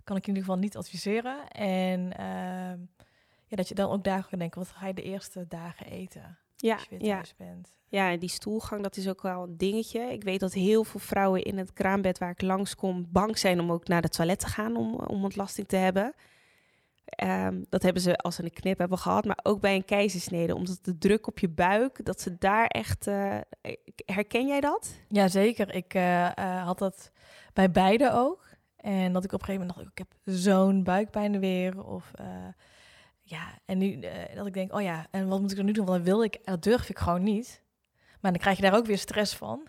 [0.04, 1.48] kan ik in ieder geval niet adviseren.
[1.48, 2.78] En ehm,
[3.46, 6.38] ja, dat je dan ook dagen denken, wat ga je de eerste dagen eten?
[6.60, 7.44] Ja, als je weer thuis ja.
[7.44, 7.76] bent.
[7.90, 10.00] Ja, die stoelgang, dat is ook wel een dingetje.
[10.00, 13.72] Ik weet dat heel veel vrouwen in het kraambed waar ik langskom bang zijn om
[13.72, 16.14] ook naar de toilet te gaan om, om ontlasting te hebben.
[17.24, 20.54] Um, dat hebben ze als ze een knip hebben gehad, maar ook bij een keizersnede.
[20.54, 23.06] Omdat de druk op je buik, dat ze daar echt...
[23.06, 23.36] Uh,
[24.04, 24.98] herken jij dat?
[25.08, 25.74] Ja, zeker.
[25.74, 27.12] Ik uh, uh, had dat
[27.52, 28.46] bij beide ook.
[28.76, 31.84] En dat ik op een gegeven moment dacht, ik heb zo'n buikpijn weer.
[31.84, 32.10] Of
[33.30, 34.00] ja, en nu
[34.34, 35.86] dat ik denk, oh ja, en wat moet ik er nu doen?
[35.86, 37.62] Want dat wil ik, dat durf ik gewoon niet.
[38.20, 39.68] Maar dan krijg je daar ook weer stress van.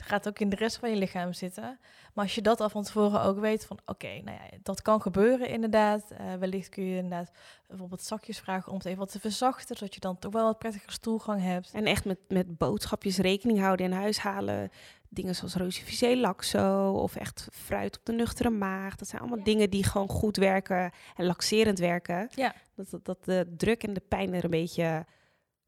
[0.00, 1.78] Het gaat ook in de rest van je lichaam zitten.
[2.14, 5.02] Maar als je dat al van tevoren ook weet van oké, nou ja, dat kan
[5.02, 6.04] gebeuren inderdaad.
[6.12, 7.30] Uh, wellicht kun je inderdaad
[7.66, 10.58] bijvoorbeeld zakjes vragen om het even wat te verzachten, zodat je dan toch wel wat
[10.58, 11.70] prettiger stoelgang hebt.
[11.72, 14.70] En echt met, met boodschapjes rekening houden in huis halen.
[15.08, 18.96] Dingen zoals rosivicé laxo of echt fruit op de nuchtere maag.
[18.96, 19.44] Dat zijn allemaal ja.
[19.44, 22.28] dingen die gewoon goed werken en laxerend werken.
[22.34, 22.54] Ja.
[22.74, 25.04] Dat, dat, dat de druk en de pijn er een beetje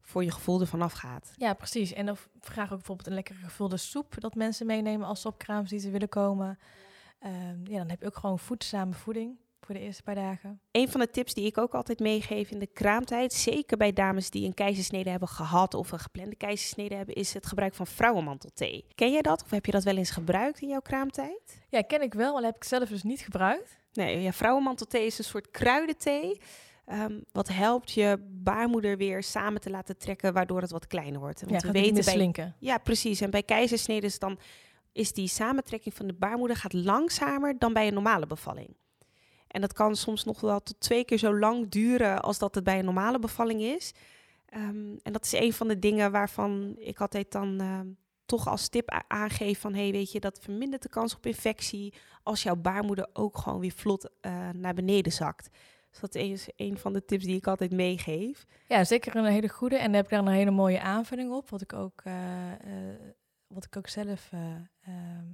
[0.05, 1.33] voor je gevoel ervan afgaat.
[1.37, 1.93] Ja, precies.
[1.93, 5.37] En dan vraag ook bijvoorbeeld een lekkere gevulde soep dat mensen meenemen als ze op
[5.37, 6.59] kraamvisite willen komen.
[7.25, 9.37] Um, ja, dan heb je ook gewoon voedzame voeding.
[9.65, 10.59] voor de eerste paar dagen.
[10.71, 14.29] Een van de tips die ik ook altijd meegeef in de kraamtijd, zeker bij dames
[14.29, 18.85] die een keizersnede hebben gehad of een geplande keizersnede hebben, is het gebruik van vrouwenmantelthee.
[18.95, 21.61] Ken jij dat of heb je dat wel eens gebruikt in jouw kraamtijd?
[21.69, 23.77] Ja, ken ik wel, maar heb ik zelf dus niet gebruikt.
[23.93, 26.41] Nee, ja, vrouwenmantelthee is een soort kruidenthee.
[26.91, 31.39] Um, wat helpt je baarmoeder weer samen te laten trekken, waardoor het wat kleiner wordt.
[31.39, 32.53] Want ja, we weten bij.
[32.59, 33.21] Ja, precies.
[33.21, 34.39] En bij keizersnede is dan
[34.91, 38.75] is die samentrekking van de baarmoeder gaat langzamer dan bij een normale bevalling.
[39.47, 42.63] En dat kan soms nog wel tot twee keer zo lang duren als dat het
[42.63, 43.93] bij een normale bevalling is.
[44.55, 47.79] Um, en dat is een van de dingen waarvan ik altijd dan uh,
[48.25, 49.73] toch als tip aangeef van...
[49.73, 51.93] hey, weet je, dat vermindert de kans op infectie
[52.23, 55.49] als jouw baarmoeder ook gewoon weer vlot uh, naar beneden zakt.
[55.93, 58.45] Dus dat is een van de tips die ik altijd meegeef.
[58.67, 59.75] Ja, zeker een hele goede.
[59.75, 61.49] En daar heb ik daar een hele mooie aanvulling op.
[61.49, 62.13] Wat ik ook, uh,
[62.51, 62.95] uh,
[63.47, 64.31] wat ik ook zelf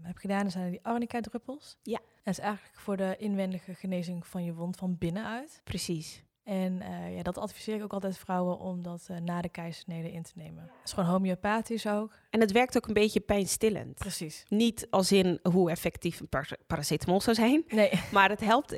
[0.01, 1.77] heb gedaan, zijn die arnica-druppels.
[1.83, 1.99] Ja.
[2.23, 5.61] Dat is eigenlijk voor de inwendige genezing van je wond van binnenuit.
[5.63, 6.23] Precies.
[6.49, 10.11] En uh, ja, dat adviseer ik ook altijd vrouwen om dat uh, na de keizersnede
[10.11, 10.63] in te nemen.
[10.63, 12.13] Het is gewoon homeopathisch ook.
[12.29, 13.97] En het werkt ook een beetje pijnstillend.
[13.97, 14.45] Precies.
[14.47, 17.63] Niet als in hoe effectief een par paracetamol zou zijn.
[17.67, 17.91] Nee.
[18.11, 18.71] Maar het helpt.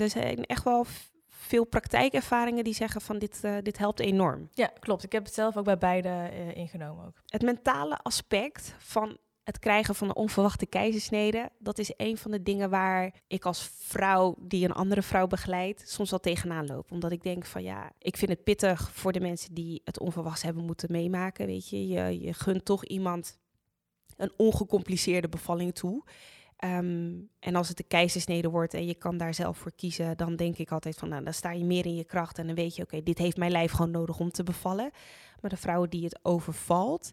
[0.00, 0.86] Er zijn echt wel
[1.50, 4.48] veel praktijkervaringen die zeggen van dit, uh, dit helpt enorm.
[4.52, 5.04] Ja, klopt.
[5.04, 7.06] Ik heb het zelf ook bij beide ingenomen.
[7.06, 7.22] Ook.
[7.26, 12.42] Het mentale aspect van het krijgen van een onverwachte keizersnede, dat is een van de
[12.42, 16.92] dingen waar ik als vrouw die een andere vrouw begeleidt, soms wel tegenaan loop.
[16.92, 20.42] Omdat ik denk van ja, ik vind het pittig voor de mensen die het onverwachts
[20.42, 21.46] hebben moeten meemaken.
[21.46, 23.38] Weet je, je, je gunt toch iemand
[24.16, 26.04] een ongecompliceerde bevalling toe.
[26.64, 30.36] Um, en als het de keizersnede wordt en je kan daar zelf voor kiezen, dan
[30.36, 32.76] denk ik altijd van, nou, dan sta je meer in je kracht en dan weet
[32.76, 34.90] je, oké, dit heeft mijn lijf gewoon nodig om te bevallen.
[35.40, 37.12] Maar de vrouwen die het overvalt,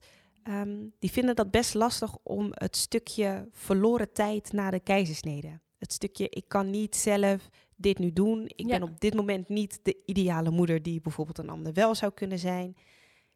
[0.49, 5.60] Um, die vinden dat best lastig om het stukje verloren tijd na de keizersnede.
[5.77, 8.43] Het stukje, ik kan niet zelf dit nu doen.
[8.45, 8.79] Ik ja.
[8.79, 12.39] ben op dit moment niet de ideale moeder die bijvoorbeeld een ander wel zou kunnen
[12.39, 12.75] zijn.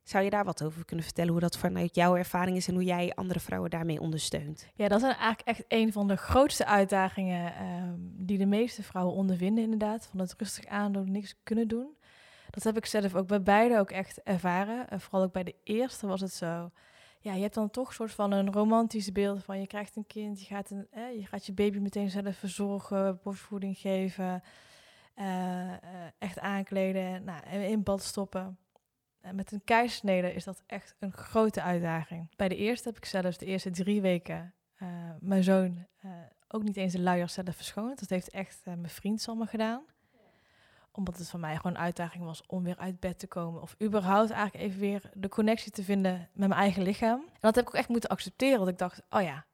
[0.04, 2.84] Zou je daar wat over kunnen vertellen, hoe dat vanuit jouw ervaring is en hoe
[2.84, 4.68] jij andere vrouwen daarmee ondersteunt?
[4.76, 9.16] Ja, dat is eigenlijk echt een van de grootste uitdagingen um, die de meeste vrouwen
[9.16, 10.08] ondervinden, inderdaad.
[10.08, 11.98] Van het rustig aandoen, niks kunnen doen.
[12.50, 14.90] Dat heb ik zelf ook bij beide ook echt ervaren.
[14.90, 16.72] En vooral ook bij de eerste was het zo
[17.22, 20.08] ja, je hebt dan toch een soort van een romantisch beeld van je krijgt een
[20.08, 24.44] kind, je gaat, een, eh, je, gaat je baby meteen zelf verzorgen, borstvoeding geven,
[25.16, 25.74] uh, uh,
[26.18, 28.58] echt aankleden, nou, in bad stoppen.
[29.22, 32.36] En met een keizersnede is dat echt een grote uitdaging.
[32.36, 34.54] Bij de eerste heb ik zelfs de eerste drie weken
[35.20, 35.86] mijn zoon
[36.48, 38.00] ook niet eens de luier zelf verschoond.
[38.00, 39.82] Dat heeft echt mijn vriend allemaal gedaan
[40.94, 43.62] omdat het voor mij gewoon een uitdaging was om weer uit bed te komen.
[43.62, 47.20] Of überhaupt eigenlijk even weer de connectie te vinden met mijn eigen lichaam.
[47.20, 48.58] En dat heb ik ook echt moeten accepteren.
[48.58, 49.46] Want ik dacht, oh ja,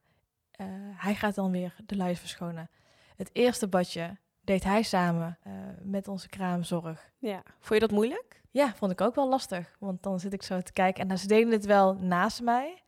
[0.95, 2.69] hij gaat dan weer de luiers verschonen.
[3.15, 5.37] Het eerste badje deed hij samen
[5.81, 7.11] met onze kraamzorg.
[7.17, 7.43] Ja.
[7.59, 8.41] Vond je dat moeilijk?
[8.57, 9.75] Ja, vond ik ook wel lastig.
[9.79, 11.09] Want dan zit ik zo te kijken.
[11.09, 12.83] En ze deden het wel naast mij.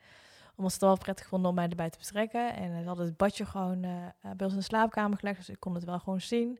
[0.56, 2.56] Omdat ze het wel prettig vonden om mij erbij te betrekken.
[2.56, 5.38] En ze hadden het badje gewoon uh, bij ons in de slaapkamer gelegd.
[5.38, 6.60] Dus ik kon het wel gewoon zien.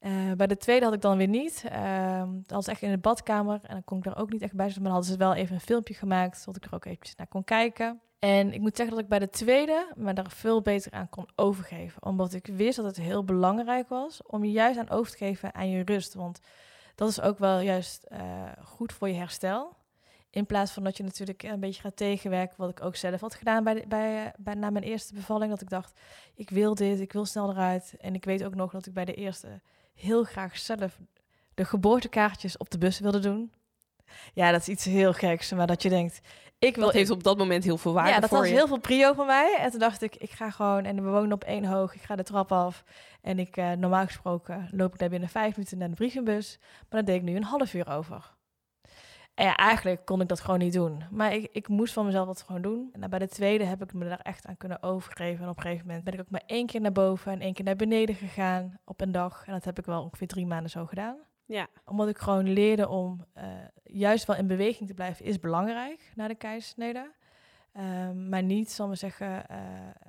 [0.00, 1.64] Uh, bij de tweede had ik dan weer niet.
[1.72, 4.54] Uh, dat was echt in de badkamer en dan kon ik er ook niet echt
[4.54, 4.82] bij zitten.
[4.82, 7.26] Maar dan hadden ze wel even een filmpje gemaakt, zodat ik er ook eventjes naar
[7.26, 8.00] kon kijken.
[8.18, 11.28] En ik moet zeggen dat ik bij de tweede me daar veel beter aan kon
[11.36, 12.02] overgeven.
[12.02, 15.54] Omdat ik wist dat het heel belangrijk was om je juist aan over te geven
[15.54, 16.14] aan je rust.
[16.14, 16.40] Want
[17.00, 19.76] dat is ook wel juist uh, goed voor je herstel.
[20.30, 23.34] In plaats van dat je natuurlijk een beetje gaat tegenwerken, wat ik ook zelf had
[23.34, 25.50] gedaan bij, bij, bij, na mijn eerste bevalling.
[25.50, 26.00] Dat ik dacht,
[26.34, 27.94] ik wil dit, ik wil snel eruit.
[28.00, 29.60] En ik weet ook nog dat ik bij de eerste
[29.94, 30.98] heel graag zelf
[31.54, 33.52] de geboortekaartjes op de bus wilde doen.
[34.34, 36.20] Ja, dat is iets heel geks, maar dat je denkt,
[36.58, 36.84] ik wil...
[36.84, 39.26] Dat heeft op dat moment heel veel waarde Ja, dat was heel veel prio voor
[39.26, 39.56] mij.
[39.58, 42.16] En toen dacht ik, ik ga gewoon, en we wonen op één hoog, ik ga
[42.16, 42.84] de trap af.
[43.20, 46.58] En ik, uh, normaal gesproken, loop ik daar binnen vijf minuten naar de brievenbus.
[46.60, 48.38] Maar daar deed ik nu een half uur over.
[49.34, 51.04] En ja, eigenlijk kon ik dat gewoon niet doen.
[51.10, 52.90] Maar ik, ik moest van mezelf dat gewoon doen.
[52.92, 55.44] En bij de tweede heb ik me daar echt aan kunnen overgeven.
[55.44, 57.54] En op een gegeven moment ben ik ook maar één keer naar boven en één
[57.54, 59.42] keer naar beneden gegaan op een dag.
[59.46, 61.16] En dat heb ik wel ongeveer drie maanden zo gedaan.
[61.50, 61.68] Ja.
[61.84, 63.44] Omdat ik gewoon leerde om uh,
[63.84, 67.10] juist wel in beweging te blijven, is belangrijk na de keizersnede.
[67.76, 69.44] Um, maar niet, zal maar zeggen...
[69.50, 69.56] Uh,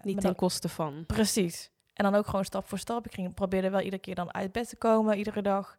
[0.04, 1.04] niet ten koste van.
[1.08, 1.72] Precies.
[1.94, 3.06] En dan ook gewoon stap voor stap.
[3.06, 5.78] Ik ging, probeerde wel iedere keer dan uit bed te komen, iedere dag.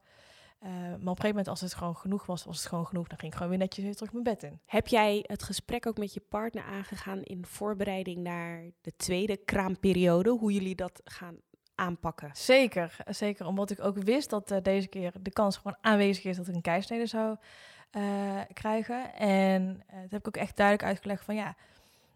[0.62, 3.06] Uh, maar op een gegeven moment, als het gewoon genoeg was, was het gewoon genoeg.
[3.06, 4.60] Dan ging ik gewoon weer netjes weer terug mijn bed in.
[4.66, 10.30] Heb jij het gesprek ook met je partner aangegaan in voorbereiding naar de tweede kraamperiode?
[10.30, 11.36] Hoe jullie dat gaan
[11.82, 12.30] aanpakken?
[12.32, 13.46] Zeker, zeker.
[13.46, 16.54] Omdat ik ook wist dat uh, deze keer de kans gewoon aanwezig is dat ik
[16.54, 17.36] een keisnede zou
[17.92, 19.14] uh, krijgen.
[19.14, 21.54] En dat heb ik ook echt duidelijk uitgelegd van ja,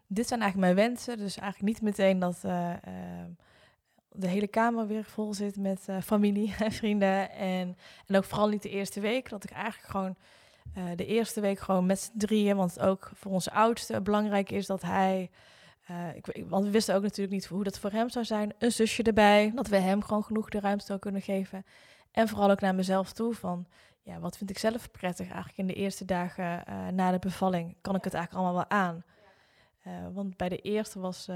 [0.07, 1.17] dit zijn eigenlijk mijn wensen.
[1.17, 2.43] Dus eigenlijk niet meteen dat
[4.17, 7.31] de hele kamer weer vol zit met uh, familie en vrienden.
[7.31, 7.77] En,
[8.07, 9.29] en ook vooral niet de eerste week.
[9.29, 10.15] Dat ik eigenlijk gewoon
[10.77, 12.55] uh, de eerste week gewoon met z'n drieën.
[12.55, 15.29] Want ook voor onze oudste belangrijk is dat hij.
[15.91, 18.53] Uh, ik, want we wisten ook natuurlijk niet hoe dat voor hem zou zijn.
[18.57, 19.51] Een zusje erbij.
[19.55, 21.65] Dat we hem gewoon genoeg de ruimte kunnen geven.
[22.11, 23.33] En vooral ook naar mezelf toe.
[23.33, 23.67] Van
[24.01, 27.75] ja, wat vind ik zelf prettig eigenlijk in de eerste dagen uh, na de bevalling?
[27.81, 29.03] Kan ik het eigenlijk allemaal wel aan?
[29.87, 31.29] Uh, want bij de eerste was,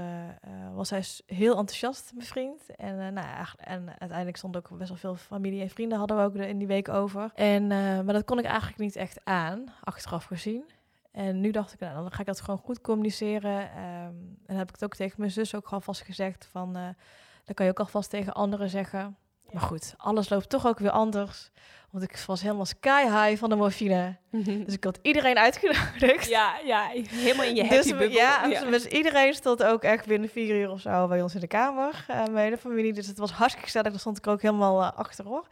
[0.74, 2.76] was hij heel enthousiast, mijn vriend.
[2.76, 6.34] En, nou, en uiteindelijk stond ook best wel veel familie en vrienden hadden we ook
[6.34, 7.30] in die week over.
[7.34, 10.64] En, maar dat kon ik eigenlijk niet echt aan, achteraf gezien.
[11.12, 13.60] En nu dacht ik, nou, dan ga ik dat gewoon goed communiceren.
[13.60, 16.46] Um, en heb ik het ook tegen mijn zus ook alvast gezegd.
[16.50, 19.16] Van, dan kan je ook alvast tegen anderen zeggen.
[19.52, 21.50] Maar goed, alles loopt toch ook weer anders.
[21.92, 24.16] Want ik was helemaal sky high van de morfine.
[24.30, 24.64] Mhm.
[24.64, 26.28] Dus ik had iedereen uitgenodigd.
[26.28, 28.64] Ja, ja, helemaal in je dus happy dus, Ja, ja.
[28.64, 32.06] Dus iedereen stond ook echt binnen vier uur of zo bij ons in de kamer.
[32.10, 32.92] Uh, mijn hele familie.
[32.92, 33.90] Dus het was hartstikke gezellig.
[33.90, 35.42] Daar stond ik ook helemaal uh, achter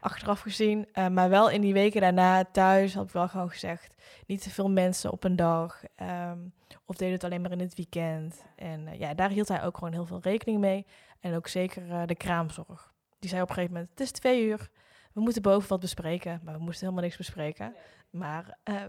[0.00, 0.86] Achteraf gezien.
[0.94, 3.94] Uh, maar wel in die weken daarna thuis had ik wel gewoon gezegd...
[4.26, 5.82] niet te veel mensen op een dag.
[6.30, 6.52] Um,
[6.84, 8.44] of deed het alleen maar in het weekend.
[8.56, 10.86] En ja, daar hield hij ook gewoon heel veel rekening mee.
[11.20, 12.93] En ook zeker de kraamzorg.
[13.24, 14.70] Die zei op een gegeven moment, het is twee uur
[15.14, 16.40] we moeten boven wat bespreken.
[16.44, 17.74] Maar we moesten helemaal niks bespreken.
[18.10, 18.82] Maar uh,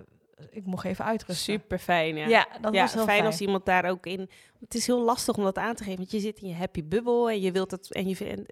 [0.49, 1.53] ik mocht even uitrusten.
[1.53, 2.27] Super fijn, ja.
[2.27, 4.29] Ja, dat ja, was heel fijn, fijn als iemand daar ook in.
[4.59, 6.83] Het is heel lastig om dat aan te geven, want je zit in je happy
[6.83, 7.93] bubble en je wilt het.
[7.93, 8.45] En je en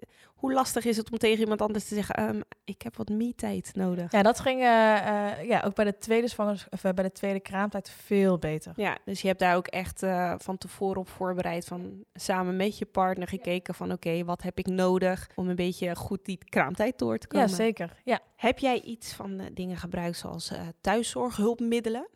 [0.44, 3.70] hoe lastig is het om tegen iemand anders te zeggen: um, ik heb wat me-tijd
[3.74, 4.12] nodig?
[4.12, 7.40] Ja, dat ging uh, uh, ja ook bij de tweede zwangerschap, of bij de tweede
[7.40, 8.72] kraamtijd veel beter.
[8.76, 10.02] Ja, dus je hebt daar ook echt
[10.36, 14.58] van tevoren op voorbereid, van samen met je partner gekeken van: oké, okay, wat heb
[14.58, 17.48] ik nodig om een beetje goed die kraamtijd door te komen?
[17.48, 18.00] Ja, zeker.
[18.04, 18.20] Ja.
[18.36, 22.08] Heb jij iets van dingen gebruikt zoals thuiszorghulpmiddelen?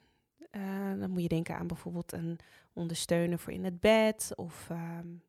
[0.51, 2.39] Uh, dan moet je denken aan bijvoorbeeld een
[2.73, 5.28] ondersteuner voor in het bed of um, uh,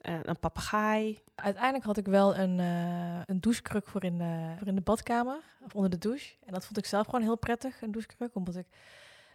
[0.00, 1.18] een papegaai.
[1.34, 5.38] Uiteindelijk had ik wel een, uh, een douchekruk voor in, de, voor in de badkamer,
[5.60, 6.34] of onder de douche.
[6.46, 8.66] En dat vond ik zelf gewoon heel prettig, een douchekruk, omdat ik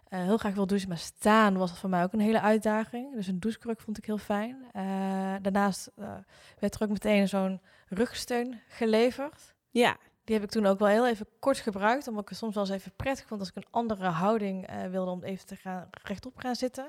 [0.08, 0.88] heel graag wil douchen.
[0.88, 3.14] Maar staan was voor mij ook een hele uitdaging.
[3.14, 4.64] Dus een douchekruk vond ik heel fijn.
[5.42, 5.90] daarnaast
[6.58, 9.54] werd er ook meteen zo'n rugsteun geleverd.
[9.70, 9.96] Ja.
[10.24, 12.64] Die heb ik toen ook wel heel even kort gebruikt, omdat ik het soms wel
[12.64, 16.36] eens even prettig vond als ik een andere houding wilde om even te gaan rechtop
[16.36, 16.86] gaan zitten.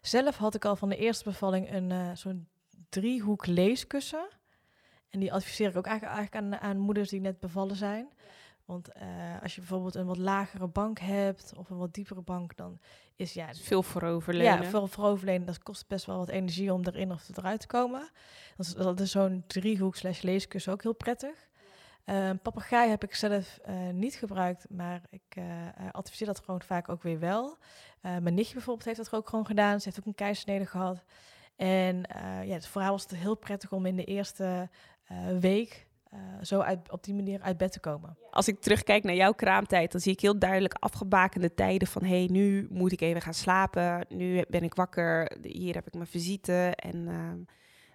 [0.00, 2.48] Zelf had ik al van de eerste bevalling een zo'n
[2.88, 4.28] driehoek leeskussen.
[5.10, 8.08] En die adviseer ik ook eigenlijk, aan, aan, moeders die net bevallen zijn.
[8.64, 12.56] Want uh, als je bijvoorbeeld een wat lagere bank hebt of een wat diepere bank,
[12.56, 12.78] dan
[13.16, 13.54] is ja...
[13.54, 14.62] Veel vooroverlenen.
[14.62, 15.46] Ja, veel vooroverlenen.
[15.46, 18.10] Dat kost best wel wat energie om erin of eruit te komen.
[18.56, 21.48] Dat is, dat is zo'n driehoek slash leeskussen ook heel prettig.
[22.08, 25.44] Uh, papegaai heb ik zelf uh, niet gebruikt, maar ik uh,
[25.92, 27.56] adviseer dat gewoon vaak ook weer wel.
[28.00, 29.80] mijn nichtje bijvoorbeeld heeft dat ook gewoon gedaan.
[29.80, 31.04] Ze heeft ook een keisnede gehad.
[31.58, 32.02] En
[32.44, 34.68] ja, dus voor haar was het heel prettig om in de eerste
[35.40, 35.86] week
[36.42, 38.16] zo uit, op die manier uit bed te komen.
[38.30, 42.02] Als ik terugkijk naar jouw kraamtijd, dan zie ik heel duidelijk afgebakende tijden van...
[42.02, 45.94] hé, hey, nu moet ik even gaan slapen, nu ben ik wakker, hier heb ik
[45.94, 47.38] mijn visite en ehm,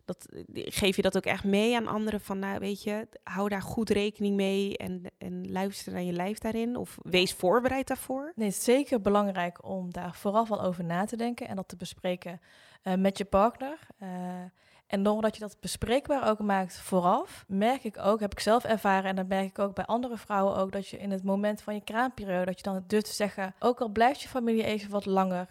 [0.05, 3.61] dat, geef je dat ook echt mee aan anderen van, nou weet je, hou daar
[3.61, 6.75] goed rekening mee en, en luister naar je lijf daarin?
[6.75, 8.31] Of wees voorbereid daarvoor?
[8.35, 11.67] Nee, het is zeker belangrijk om daar vooraf al over na te denken en dat
[11.67, 12.41] te bespreken
[12.83, 13.79] uh, met je partner.
[13.99, 14.09] Uh,
[14.87, 19.09] en doordat je dat bespreekbaar ook maakt vooraf, merk ik ook, heb ik zelf ervaren
[19.09, 21.73] en dat merk ik ook bij andere vrouwen ook, dat je in het moment van
[21.73, 25.05] je kraamperiode, dat je dan durft te zeggen, ook al blijft je familie even wat
[25.05, 25.47] langer,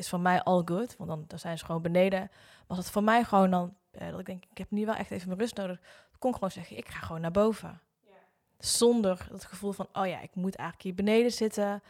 [0.00, 2.30] is voor mij all good, want dan, dan zijn ze gewoon beneden.
[2.66, 5.10] Was het voor mij gewoon dan, uh, dat ik denk, ik heb nu wel echt
[5.10, 5.80] even mijn rust nodig.
[5.80, 7.80] Dan kon ik gewoon zeggen, ik ga gewoon naar boven.
[8.00, 8.12] Ja.
[8.58, 11.82] Zonder het gevoel van, oh ja, ik moet eigenlijk hier beneden zitten.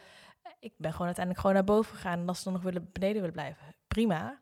[0.58, 2.18] Ik ben gewoon uiteindelijk gewoon naar boven gegaan.
[2.18, 4.40] En als ze dan nog willen, beneden willen blijven, prima.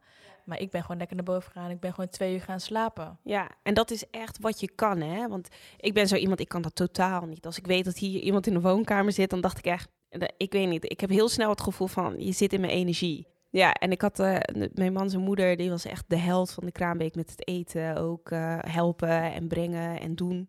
[0.48, 1.70] Maar ik ben gewoon lekker naar boven gegaan.
[1.70, 3.18] Ik ben gewoon twee uur gaan slapen.
[3.22, 5.28] Ja, en dat is echt wat je kan, hè?
[5.28, 7.46] Want ik ben zo iemand, ik kan dat totaal niet.
[7.46, 9.88] Als ik weet dat hier iemand in de woonkamer zit, dan dacht ik echt...
[10.37, 13.26] Ik weet niet, ik heb heel snel het gevoel van, je zit in mijn energie.
[13.50, 14.38] Ja, en ik had uh,
[14.74, 17.96] mijn man zijn moeder, die was echt de held van de kraambeek met het eten,
[17.96, 20.48] ook uh, helpen en brengen en doen.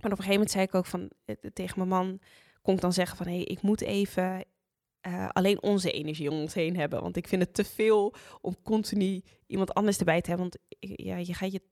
[0.00, 1.10] Maar op een gegeven moment zei ik ook van
[1.52, 2.20] tegen mijn man,
[2.62, 4.44] kon ik dan zeggen van hé, hey, ik moet even
[5.32, 9.22] alleen onze energie om ons heen hebben, want ik vind het te veel om continu
[9.46, 11.62] iemand anders erbij te hebben, want ja, je gaat je,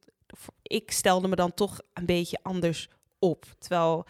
[0.62, 4.04] ik stelde me dan toch een beetje anders op, terwijl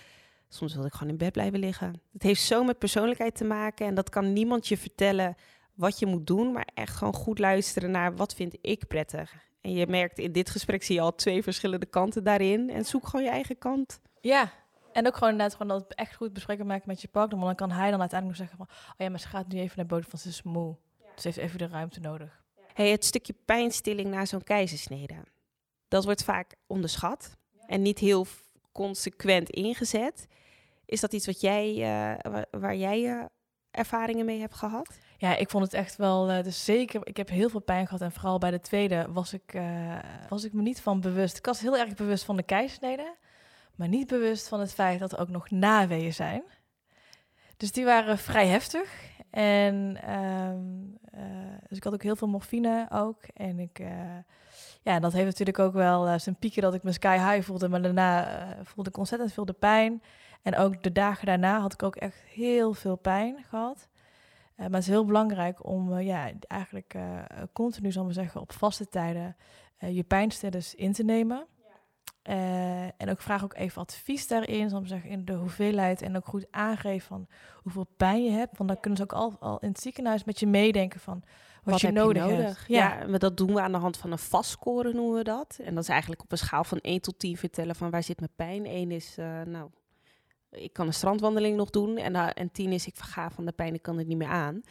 [0.48, 2.00] soms wilde ik gewoon in bed blijven liggen.
[2.12, 5.34] Het heeft zo met persoonlijkheid te maken en dat kan niemand je vertellen
[5.74, 9.48] wat je moet doen, maar echt gewoon goed luisteren naar wat vind ik prettig.
[9.60, 12.70] En je merkt in dit gesprek zie je al twee verschillende kanten daarin.
[12.70, 14.00] En zoek gewoon je eigen kant.
[14.20, 14.52] Ja,
[14.92, 17.40] en ook gewoon net gewoon dat echt goed bespreken maken met je partner.
[17.40, 18.66] Want dan kan hij dan uiteindelijk zeggen van...
[18.68, 20.76] oh ja, maar ze gaat nu even naar boven, van ze is moe.
[20.98, 21.06] Ja.
[21.16, 22.42] Ze heeft even de ruimte nodig.
[22.74, 25.14] Hey, het stukje pijnstilling na zo'n keizersnede.
[25.88, 27.36] Dat wordt vaak onderschat
[27.66, 28.26] en niet heel
[28.72, 30.26] consequent ingezet.
[30.84, 33.24] Is dat iets wat jij, uh, waar, jij uh,
[33.70, 34.98] ervaringen mee hebt gehad?
[35.16, 38.00] Ja, ik vond het echt wel, uh, dus zeker, ik heb heel veel pijn gehad
[38.00, 39.60] en vooral bij de tweede was ik,
[40.28, 41.36] was ik me niet van bewust.
[41.36, 43.16] Ik was heel erg bewust van de keizersnede,
[43.80, 46.42] maar niet bewust van het feit dat er ook nog naweeën zijn.
[47.56, 48.92] Dus die waren vrij heftig.
[49.30, 50.98] En um,
[51.68, 53.22] dus ik had ook heel veel morfine ook.
[53.34, 53.82] En ik,
[54.82, 57.68] ja, dat heeft natuurlijk ook wel zijn pieken dat ik me sky high voelde.
[57.68, 60.02] Maar daarna voelde ik ontzettend veel de pijn.
[60.42, 63.88] En ook de dagen daarna had ik ook echt heel veel pijn gehad.
[64.56, 67.22] Uh, maar het is heel belangrijk om uh, ja, eigenlijk uh,
[67.52, 69.36] continu, zal ik maar zeggen, op vaste tijden
[69.78, 71.46] je pijnstillers in te nemen.
[72.30, 72.92] Ja.
[72.96, 76.46] en ook vraag ook even advies daarin, ik zeggen, in de hoeveelheid en ook goed
[76.50, 77.26] aangeven van
[77.62, 78.56] hoeveel pijn je hebt.
[78.56, 81.22] Want dan kunnen ze ook al, al in het ziekenhuis met je meedenken van
[81.62, 82.64] wat, wat je, nodig, je nodig hebt.
[82.68, 83.04] Ja.
[83.06, 85.58] ja, dat doen we aan de hand van een vastscore noemen we dat.
[85.62, 88.18] En dat is eigenlijk op een schaal van 1 tot 10 vertellen van waar zit
[88.18, 88.66] mijn pijn.
[88.66, 89.14] 1 is,
[89.44, 89.70] nou,
[90.50, 91.96] ik kan een strandwandeling nog doen.
[91.96, 94.28] En, uh, en tien is ik verga van de pijn, ik kan het niet meer
[94.28, 94.62] aan.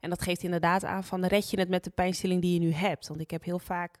[0.00, 2.72] En dat geeft inderdaad aan van red je het met de pijnstilling die je nu
[2.72, 3.08] hebt.
[3.08, 3.98] Want ik heb heel vaak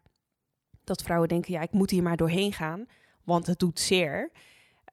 [0.86, 2.86] dat vrouwen denken, ja, ik moet hier maar doorheen gaan,
[3.24, 4.30] want het doet zeer.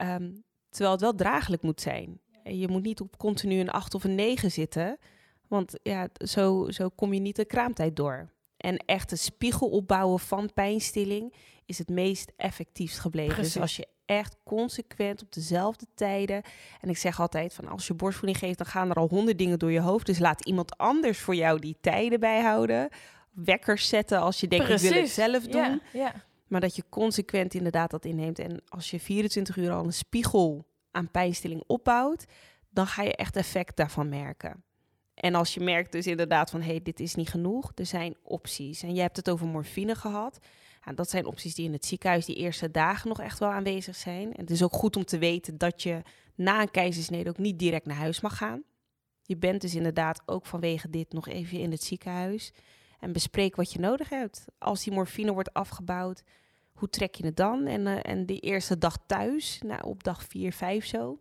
[0.01, 2.19] Um, terwijl het wel draaglijk moet zijn.
[2.43, 4.97] Je moet niet op continu een acht of een negen zitten,
[5.47, 8.31] want ja, zo, zo kom je niet de kraamtijd door.
[8.57, 11.33] En echt een spiegel opbouwen van pijnstilling
[11.65, 13.43] is het meest effectiefst gebleven.
[13.43, 16.41] Dus als je echt consequent op dezelfde tijden.
[16.81, 19.59] En ik zeg altijd van als je borstvoeding geeft, dan gaan er al honderd dingen
[19.59, 20.05] door je hoofd.
[20.05, 22.89] Dus laat iemand anders voor jou die tijden bijhouden.
[23.33, 24.87] Wekkers zetten als je denkt, Precies.
[24.87, 25.61] ik wil het zelf doen.
[25.61, 26.13] Ja, ja.
[26.47, 28.39] Maar dat je consequent inderdaad dat inneemt.
[28.39, 32.25] En als je 24 uur al een spiegel aan pijnstilling opbouwt,
[32.69, 34.63] dan ga je echt effect daarvan merken.
[35.13, 38.15] En als je merkt dus inderdaad van, hé, hey, dit is niet genoeg, er zijn
[38.23, 38.83] opties.
[38.83, 40.39] En je hebt het over morfine gehad.
[40.85, 43.95] Ja, dat zijn opties die in het ziekenhuis die eerste dagen nog echt wel aanwezig
[43.95, 44.33] zijn.
[44.33, 46.01] En het is ook goed om te weten dat je
[46.35, 48.63] na een keizersnede ook niet direct naar huis mag gaan.
[49.21, 52.51] Je bent dus inderdaad ook vanwege dit nog even in het ziekenhuis.
[53.03, 54.45] En bespreek wat je nodig hebt.
[54.57, 56.23] Als die morfine wordt afgebouwd,
[56.73, 57.65] hoe trek je het dan?
[57.65, 61.19] En, uh, en die eerste dag thuis, nou, op dag 4, 5 zo.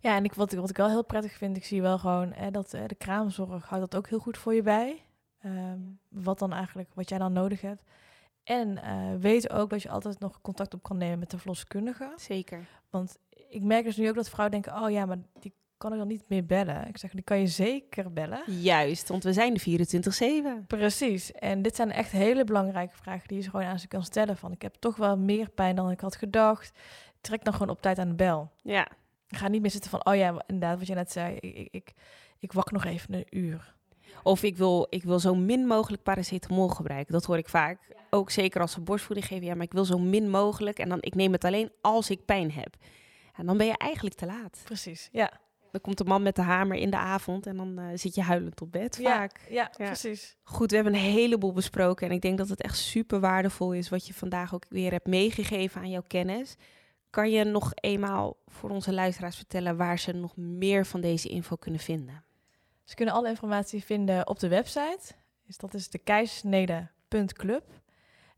[0.00, 2.32] Ja, en ik, wat, ik, wat ik wel heel prettig vind, ik zie wel gewoon
[2.32, 5.02] hè, dat uh, de kraamzorg houdt dat ook heel goed voor je bij.
[5.44, 7.82] Um, wat dan eigenlijk, wat jij dan nodig hebt.
[8.44, 12.12] En uh, weet ook dat je altijd nog contact op kan nemen met de verloskundige.
[12.16, 12.66] Zeker.
[12.90, 13.18] Want
[13.48, 16.08] ik merk dus nu ook dat vrouwen denken, oh ja, maar die kan ik dan
[16.08, 16.88] niet meer bellen.
[16.88, 18.42] Ik zeg, die kan je zeker bellen.
[18.46, 20.66] Juist, want we zijn de 24-7.
[20.66, 21.32] Precies.
[21.32, 24.36] En dit zijn echt hele belangrijke vragen die je gewoon aan ze kan stellen.
[24.36, 26.78] Van, ik heb toch wel meer pijn dan ik had gedacht.
[27.20, 28.50] Trek dan gewoon op tijd aan de bel.
[28.62, 28.88] Ja.
[29.28, 31.36] Ga niet meer zitten van, oh ja, inderdaad, wat je net zei.
[31.36, 31.92] Ik, ik,
[32.38, 33.74] ik, wacht nog even een uur.
[34.22, 37.12] Of ik wil, ik wil zo min mogelijk paracetamol gebruiken.
[37.12, 37.78] Dat hoor ik vaak.
[38.10, 39.46] Ook zeker als ze borstvoeding geven.
[39.46, 40.78] Ja, maar ik wil zo min mogelijk.
[40.78, 42.76] En dan ik neem het alleen als ik pijn heb.
[43.34, 44.60] En dan ben je eigenlijk te laat.
[44.64, 45.40] Precies, ja.
[45.70, 48.22] Dan komt de man met de hamer in de avond en dan uh, zit je
[48.22, 49.40] huilend op bed vaak.
[49.48, 50.36] Ja, ja, precies.
[50.42, 52.08] Goed, we hebben een heleboel besproken.
[52.08, 55.06] En ik denk dat het echt super waardevol is wat je vandaag ook weer hebt
[55.06, 56.56] meegegeven aan jouw kennis.
[57.10, 61.56] Kan je nog eenmaal voor onze luisteraars vertellen waar ze nog meer van deze info
[61.56, 62.24] kunnen vinden?
[62.84, 65.12] Ze kunnen alle informatie vinden op de website.
[65.46, 66.00] Dus dat is de.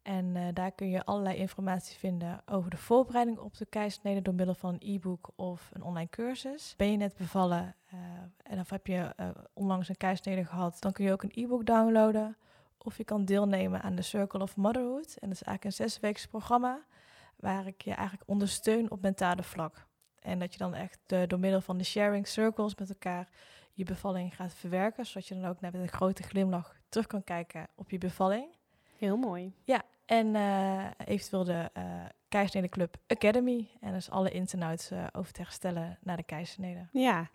[0.08, 4.34] En uh, daar kun je allerlei informatie vinden over de voorbereiding op de keizersnede door
[4.34, 6.74] middel van een e-book of een online cursus.
[6.76, 8.00] Ben je net bevallen uh,
[8.42, 11.66] en of heb je uh, onlangs een keizersnede gehad, dan kun je ook een e-book
[11.66, 12.36] downloaden.
[12.78, 15.16] Of je kan deelnemen aan de Circle of Motherhood.
[15.18, 16.84] En dat is eigenlijk een zesweeks programma
[17.36, 19.86] waar ik je eigenlijk ondersteun op mentale vlak.
[20.20, 23.28] En dat je dan echt door middel van de sharing circles met elkaar
[23.72, 25.06] je bevalling gaat verwerken.
[25.06, 28.56] Zodat je dan ook met een grote glimlach terug kan kijken op je bevalling.
[28.96, 29.54] Heel mooi.
[29.64, 31.70] Ja, en uh, eventueel de
[32.32, 33.68] uh, Club Academy.
[33.80, 36.88] En dus alle outs uh, over te herstellen naar de keizersnede.
[36.92, 37.30] Ja,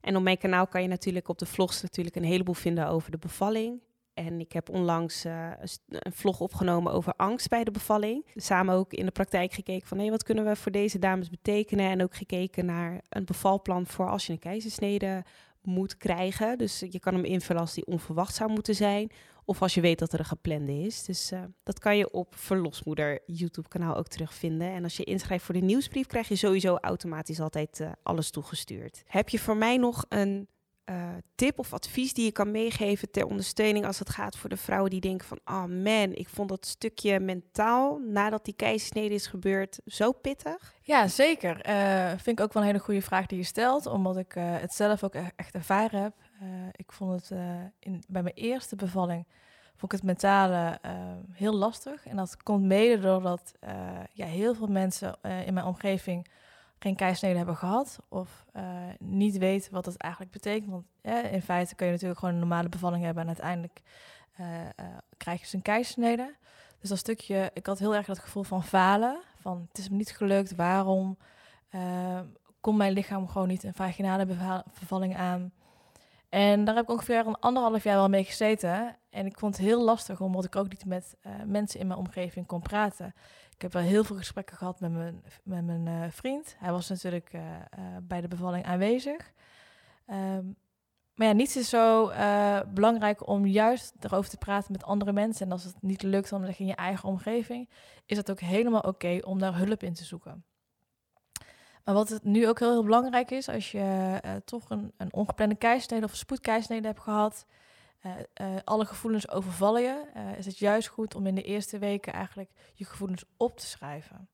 [0.00, 3.10] en op mijn kanaal kan je natuurlijk op de vlogs natuurlijk een heleboel vinden over
[3.10, 3.80] de bevalling.
[4.14, 8.24] En ik heb onlangs een vlog opgenomen over angst bij de bevalling.
[8.34, 11.90] Samen ook in de praktijk gekeken van hey, wat kunnen we voor deze dames betekenen.
[11.90, 15.24] En ook gekeken naar een bevalplan voor als je een keizersnede
[15.62, 16.58] moet krijgen.
[16.58, 19.10] Dus je kan hem invullen als die onverwacht zou moeten zijn.
[19.44, 21.04] Of als je weet dat er een geplande is.
[21.04, 24.72] Dus uh, dat kan je op Verlosmoeder YouTube kanaal ook terugvinden.
[24.72, 29.02] En als je inschrijft voor de nieuwsbrief krijg je sowieso automatisch altijd uh, alles toegestuurd.
[29.06, 30.48] Heb je voor mij nog een
[30.90, 34.56] uh, tip of advies die je kan meegeven ter ondersteuning als het gaat voor de
[34.56, 39.26] vrouwen die denken van, oh man, ik vond dat stukje mentaal nadat die keizersnede is
[39.26, 40.74] gebeurd zo pittig?
[40.82, 41.68] Ja, zeker.
[41.68, 44.44] Uh, vind ik ook wel een hele goede vraag die je stelt, omdat ik uh,
[44.60, 46.14] het zelf ook e-, echt ervaren heb.
[46.72, 47.38] ik vond het
[47.78, 49.26] in, bij mijn eerste bevalling
[49.78, 50.92] vond ik het mentale eh,
[51.32, 52.06] heel lastig.
[52.06, 53.70] En dat komt mede doordat uh,
[54.12, 56.26] ja, heel veel mensen in mijn omgeving
[56.78, 57.98] geen keisnede hebben gehad.
[58.08, 58.44] Of
[58.98, 60.70] niet weten wat dat eigenlijk betekent.
[60.70, 60.84] Want
[61.32, 63.22] in feite kun je natuurlijk gewoon een normale bevalling hebben.
[63.22, 63.80] En uiteindelijk
[65.16, 66.34] krijg je dus een keisnede.
[66.80, 69.20] Dus dat stukje, ik had heel erg dat gevoel van falen.
[69.40, 71.16] Van het is me niet gelukt, waarom?
[72.60, 74.26] komt mijn lichaam gewoon niet een vaginale
[74.80, 75.52] bevalling aan?
[76.28, 78.96] En daar heb ik ongeveer een anderhalf jaar wel mee gezeten.
[79.10, 81.16] En ik vond het heel lastig, omdat ik ook niet met
[81.46, 83.14] mensen in mijn omgeving kon praten.
[83.58, 86.56] Ik heb wel heel veel gesprekken gehad met mijn, met mijn uh, vriend.
[86.58, 87.42] Hij was natuurlijk uh,
[88.02, 89.32] bij de bevalling aanwezig.
[90.06, 90.56] Um,
[91.14, 92.12] maar ja, niets is zo
[92.74, 95.46] belangrijk om juist erover te praten met andere mensen.
[95.46, 97.68] En als het niet lukt, dan in je eigen omgeving,
[98.06, 100.44] is het ook helemaal oké om daar hulp in te zoeken.
[101.84, 105.54] Maar wat het nu ook heel, heel belangrijk is, als je toch een, een ongeplande
[105.54, 107.46] keisnede of een spoedkeisnede hebt gehad,
[108.06, 110.04] uh, uh, alle gevoelens overvallen je,
[110.36, 114.28] is het juist goed om in de eerste weken eigenlijk je gevoelens op te schrijven.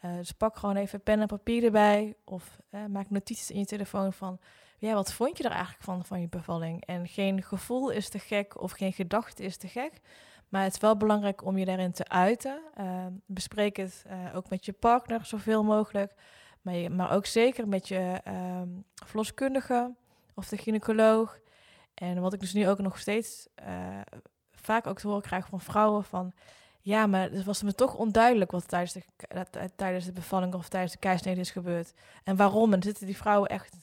[0.00, 4.38] dus pak gewoon even pen en papier erbij of maak notities in je telefoon van,
[4.78, 6.84] ja, wat vond je er eigenlijk van, van je bevalling?
[6.84, 9.92] En geen gevoel is te gek of geen gedachte is te gek,
[10.48, 12.60] maar het is wel belangrijk om je daarin te uiten.
[13.26, 14.04] bespreek het
[14.34, 16.14] ook met je partner zoveel mogelijk
[16.62, 18.20] maar, maar ook zeker met je
[18.60, 19.94] um, verloskundige
[20.34, 21.38] of de gynaecoloog.
[21.98, 24.00] En wat ik dus nu ook nog steeds uh,
[24.50, 26.32] vaak ook te horen krijg van vrouwen van...
[26.80, 29.02] Ja, maar het was me toch onduidelijk wat tijdens de,
[29.76, 31.92] tijdens de bevalling of tijdens de keisnede is gebeurd.
[32.24, 32.72] En waarom?
[32.72, 33.76] En zitten die vrouwen echt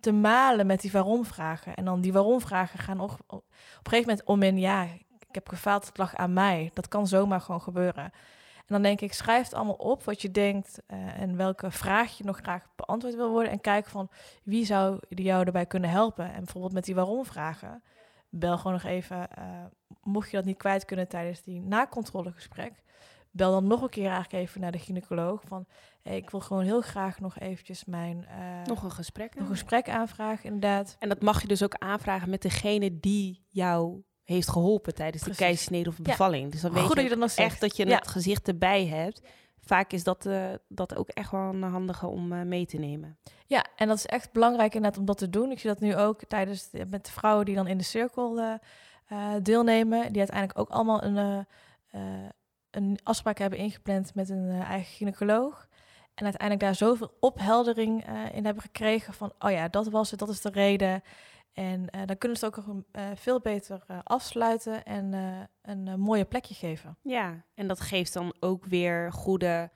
[0.00, 1.74] te malen met die waarom-vragen.
[1.74, 4.58] En dan die waarom-vragen gaan op, op, een gegeven moment om in...
[4.58, 4.82] Ja,
[5.28, 6.70] ik heb gefaald, het lag aan mij.
[6.74, 8.12] Dat kan zomaar gewoon gebeuren.
[8.66, 12.18] En dan denk ik, schrijf het allemaal op wat je denkt uh, en welke vraag
[12.18, 13.52] je nog graag beantwoord wil worden.
[13.52, 14.08] En kijk van
[14.42, 16.32] wie zou jou erbij kunnen helpen.
[16.32, 17.82] En bijvoorbeeld met die waarom-vragen,
[18.28, 19.64] bel gewoon nog even, uh,
[20.02, 22.82] mocht je dat niet kwijt kunnen tijdens die nakontrolegesprek,
[23.30, 25.66] bel dan nog een keer eigenlijk even naar de gynaecoloog van,
[26.02, 28.26] hey, ik wil gewoon heel graag nog eventjes mijn...
[28.28, 30.96] Uh, nog een gesprek Nog een gesprek aanvragen, inderdaad.
[30.98, 35.34] En dat mag je dus ook aanvragen met degene die jou heeft geholpen tijdens de
[35.34, 36.52] keisnede of bevalling.
[36.52, 39.22] Dus dan weet Goed je, dat je echt dat je het gezicht erbij hebt.
[39.60, 43.18] Vaak is dat, uh, dat ook echt wel een handige om uh, mee te nemen.
[43.46, 45.50] Ja, en dat is echt belangrijk inderdaad om dat te doen.
[45.50, 48.38] Ik zie dat nu ook tijdens de, met de vrouwen die dan in de cirkel
[48.38, 48.54] uh,
[49.42, 50.12] deelnemen.
[50.12, 51.46] Die uiteindelijk ook allemaal een,
[52.70, 55.68] een afspraak hebben ingepland met een eigen gynaecoloog.
[56.14, 59.32] En uiteindelijk daar zoveel opheldering in hebben gekregen van...
[59.38, 61.02] oh ja, dat was het, dat is de reden...
[61.56, 65.12] En uh, dan kunnen ze het ook uh, veel beter uh, afsluiten en
[65.62, 66.98] een mooie plekje geven.
[67.02, 69.70] Ja, en dat geeft dan ook weer goede,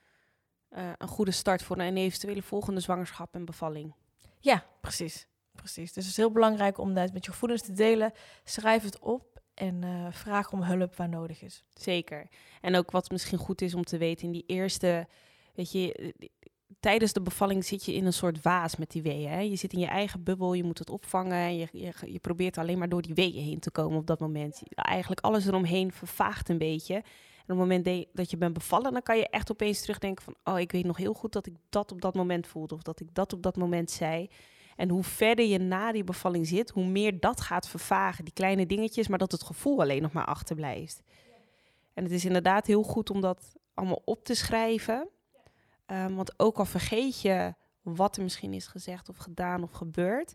[0.69, 3.95] een goede start voor een eventuele volgende zwangerschap en bevalling.
[4.39, 5.27] Ja, precies.
[5.53, 5.93] precies.
[5.93, 8.13] Dus het is heel belangrijk om dat met je gevoelens te delen.
[8.45, 11.65] Schrijf het op en vraag om hulp waar nodig is.
[11.75, 12.29] Zeker.
[12.61, 15.09] En ook wat misschien goed is om te weten in die eerste,
[15.55, 16.15] weet je,
[16.81, 19.31] tijdens de bevalling zit je in een soort waas met die weeën.
[19.31, 19.41] Hè?
[19.41, 21.57] Je zit in je eigen bubbel, je moet het opvangen.
[21.57, 24.63] Je, je, je probeert alleen maar door die weeën heen te komen op dat moment.
[24.75, 26.95] Eigenlijk alles eromheen vervaagt een beetje.
[26.95, 30.35] En op het moment dat je bent bevallen, dan kan je echt opeens terugdenken van...
[30.45, 33.01] oh, ik weet nog heel goed dat ik dat op dat moment voelde of dat
[33.01, 34.29] ik dat op dat moment zei.
[34.77, 38.25] En hoe verder je na die bevalling zit, hoe meer dat gaat vervagen.
[38.25, 41.03] Die kleine dingetjes, maar dat het gevoel alleen nog maar achterblijft.
[41.95, 45.09] En het is inderdaad heel goed om dat allemaal op te schrijven...
[45.93, 50.35] Um, want ook al vergeet je wat er misschien is gezegd of gedaan of gebeurd,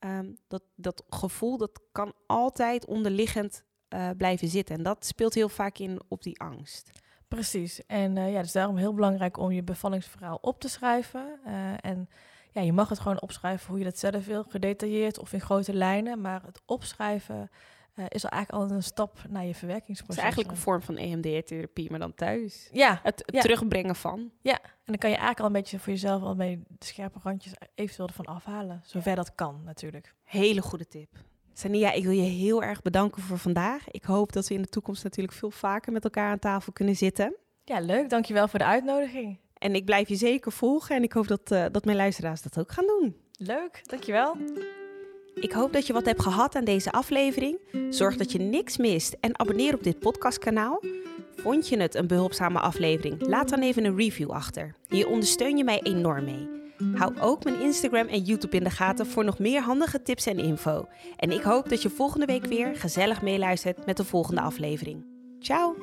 [0.00, 4.76] um, dat, dat gevoel dat kan altijd onderliggend uh, blijven zitten.
[4.76, 6.90] En dat speelt heel vaak in op die angst.
[7.28, 7.86] Precies.
[7.86, 11.40] En uh, ja, is daarom heel belangrijk om je bevallingsverhaal op te schrijven.
[11.46, 12.08] Uh, en
[12.50, 15.74] ja, je mag het gewoon opschrijven hoe je dat zelf wil, gedetailleerd of in grote
[15.74, 16.20] lijnen.
[16.20, 17.50] Maar het opschrijven
[17.94, 20.22] uh, is er eigenlijk al een stap naar je verwerkingsproces.
[20.22, 22.68] Het is eigenlijk een vorm van EMDR-therapie, maar dan thuis.
[22.72, 23.00] Ja.
[23.02, 24.30] Het, terugbrengen van.
[24.40, 27.18] Ja, en dan kan je eigenlijk al een beetje voor jezelf al mee de scherpe
[27.22, 28.80] randjes eventueel ervan afhalen.
[28.84, 30.14] Zover dat kan natuurlijk.
[30.22, 31.08] Hele goede tip.
[31.52, 33.90] Sania, ik wil je heel erg bedanken voor vandaag.
[33.90, 36.96] Ik hoop dat we in de toekomst natuurlijk veel vaker met elkaar aan tafel kunnen
[36.96, 37.36] zitten.
[37.64, 38.10] Ja, leuk.
[38.10, 39.38] Dankjewel voor de uitnodiging.
[39.58, 42.58] En ik blijf je zeker volgen en ik hoop dat, uh, dat mijn luisteraars dat
[42.58, 43.16] ook gaan doen.
[43.38, 44.36] Leuk, dankjewel.
[45.34, 47.58] Ik hoop dat je wat hebt gehad aan deze aflevering.
[47.90, 50.82] Zorg dat je niks mist en abonneer op dit podcastkanaal.
[51.34, 53.26] Vond je het een behulpzame aflevering?
[53.26, 54.74] Laat dan even een review achter.
[54.88, 56.48] Hier ondersteun je mij enorm mee.
[56.94, 60.38] Hou ook mijn Instagram en YouTube in de gaten voor nog meer handige tips en
[60.38, 60.86] info.
[61.16, 65.04] En ik hoop dat je volgende week weer gezellig meeluistert met de volgende aflevering.
[65.38, 65.76] Ciao!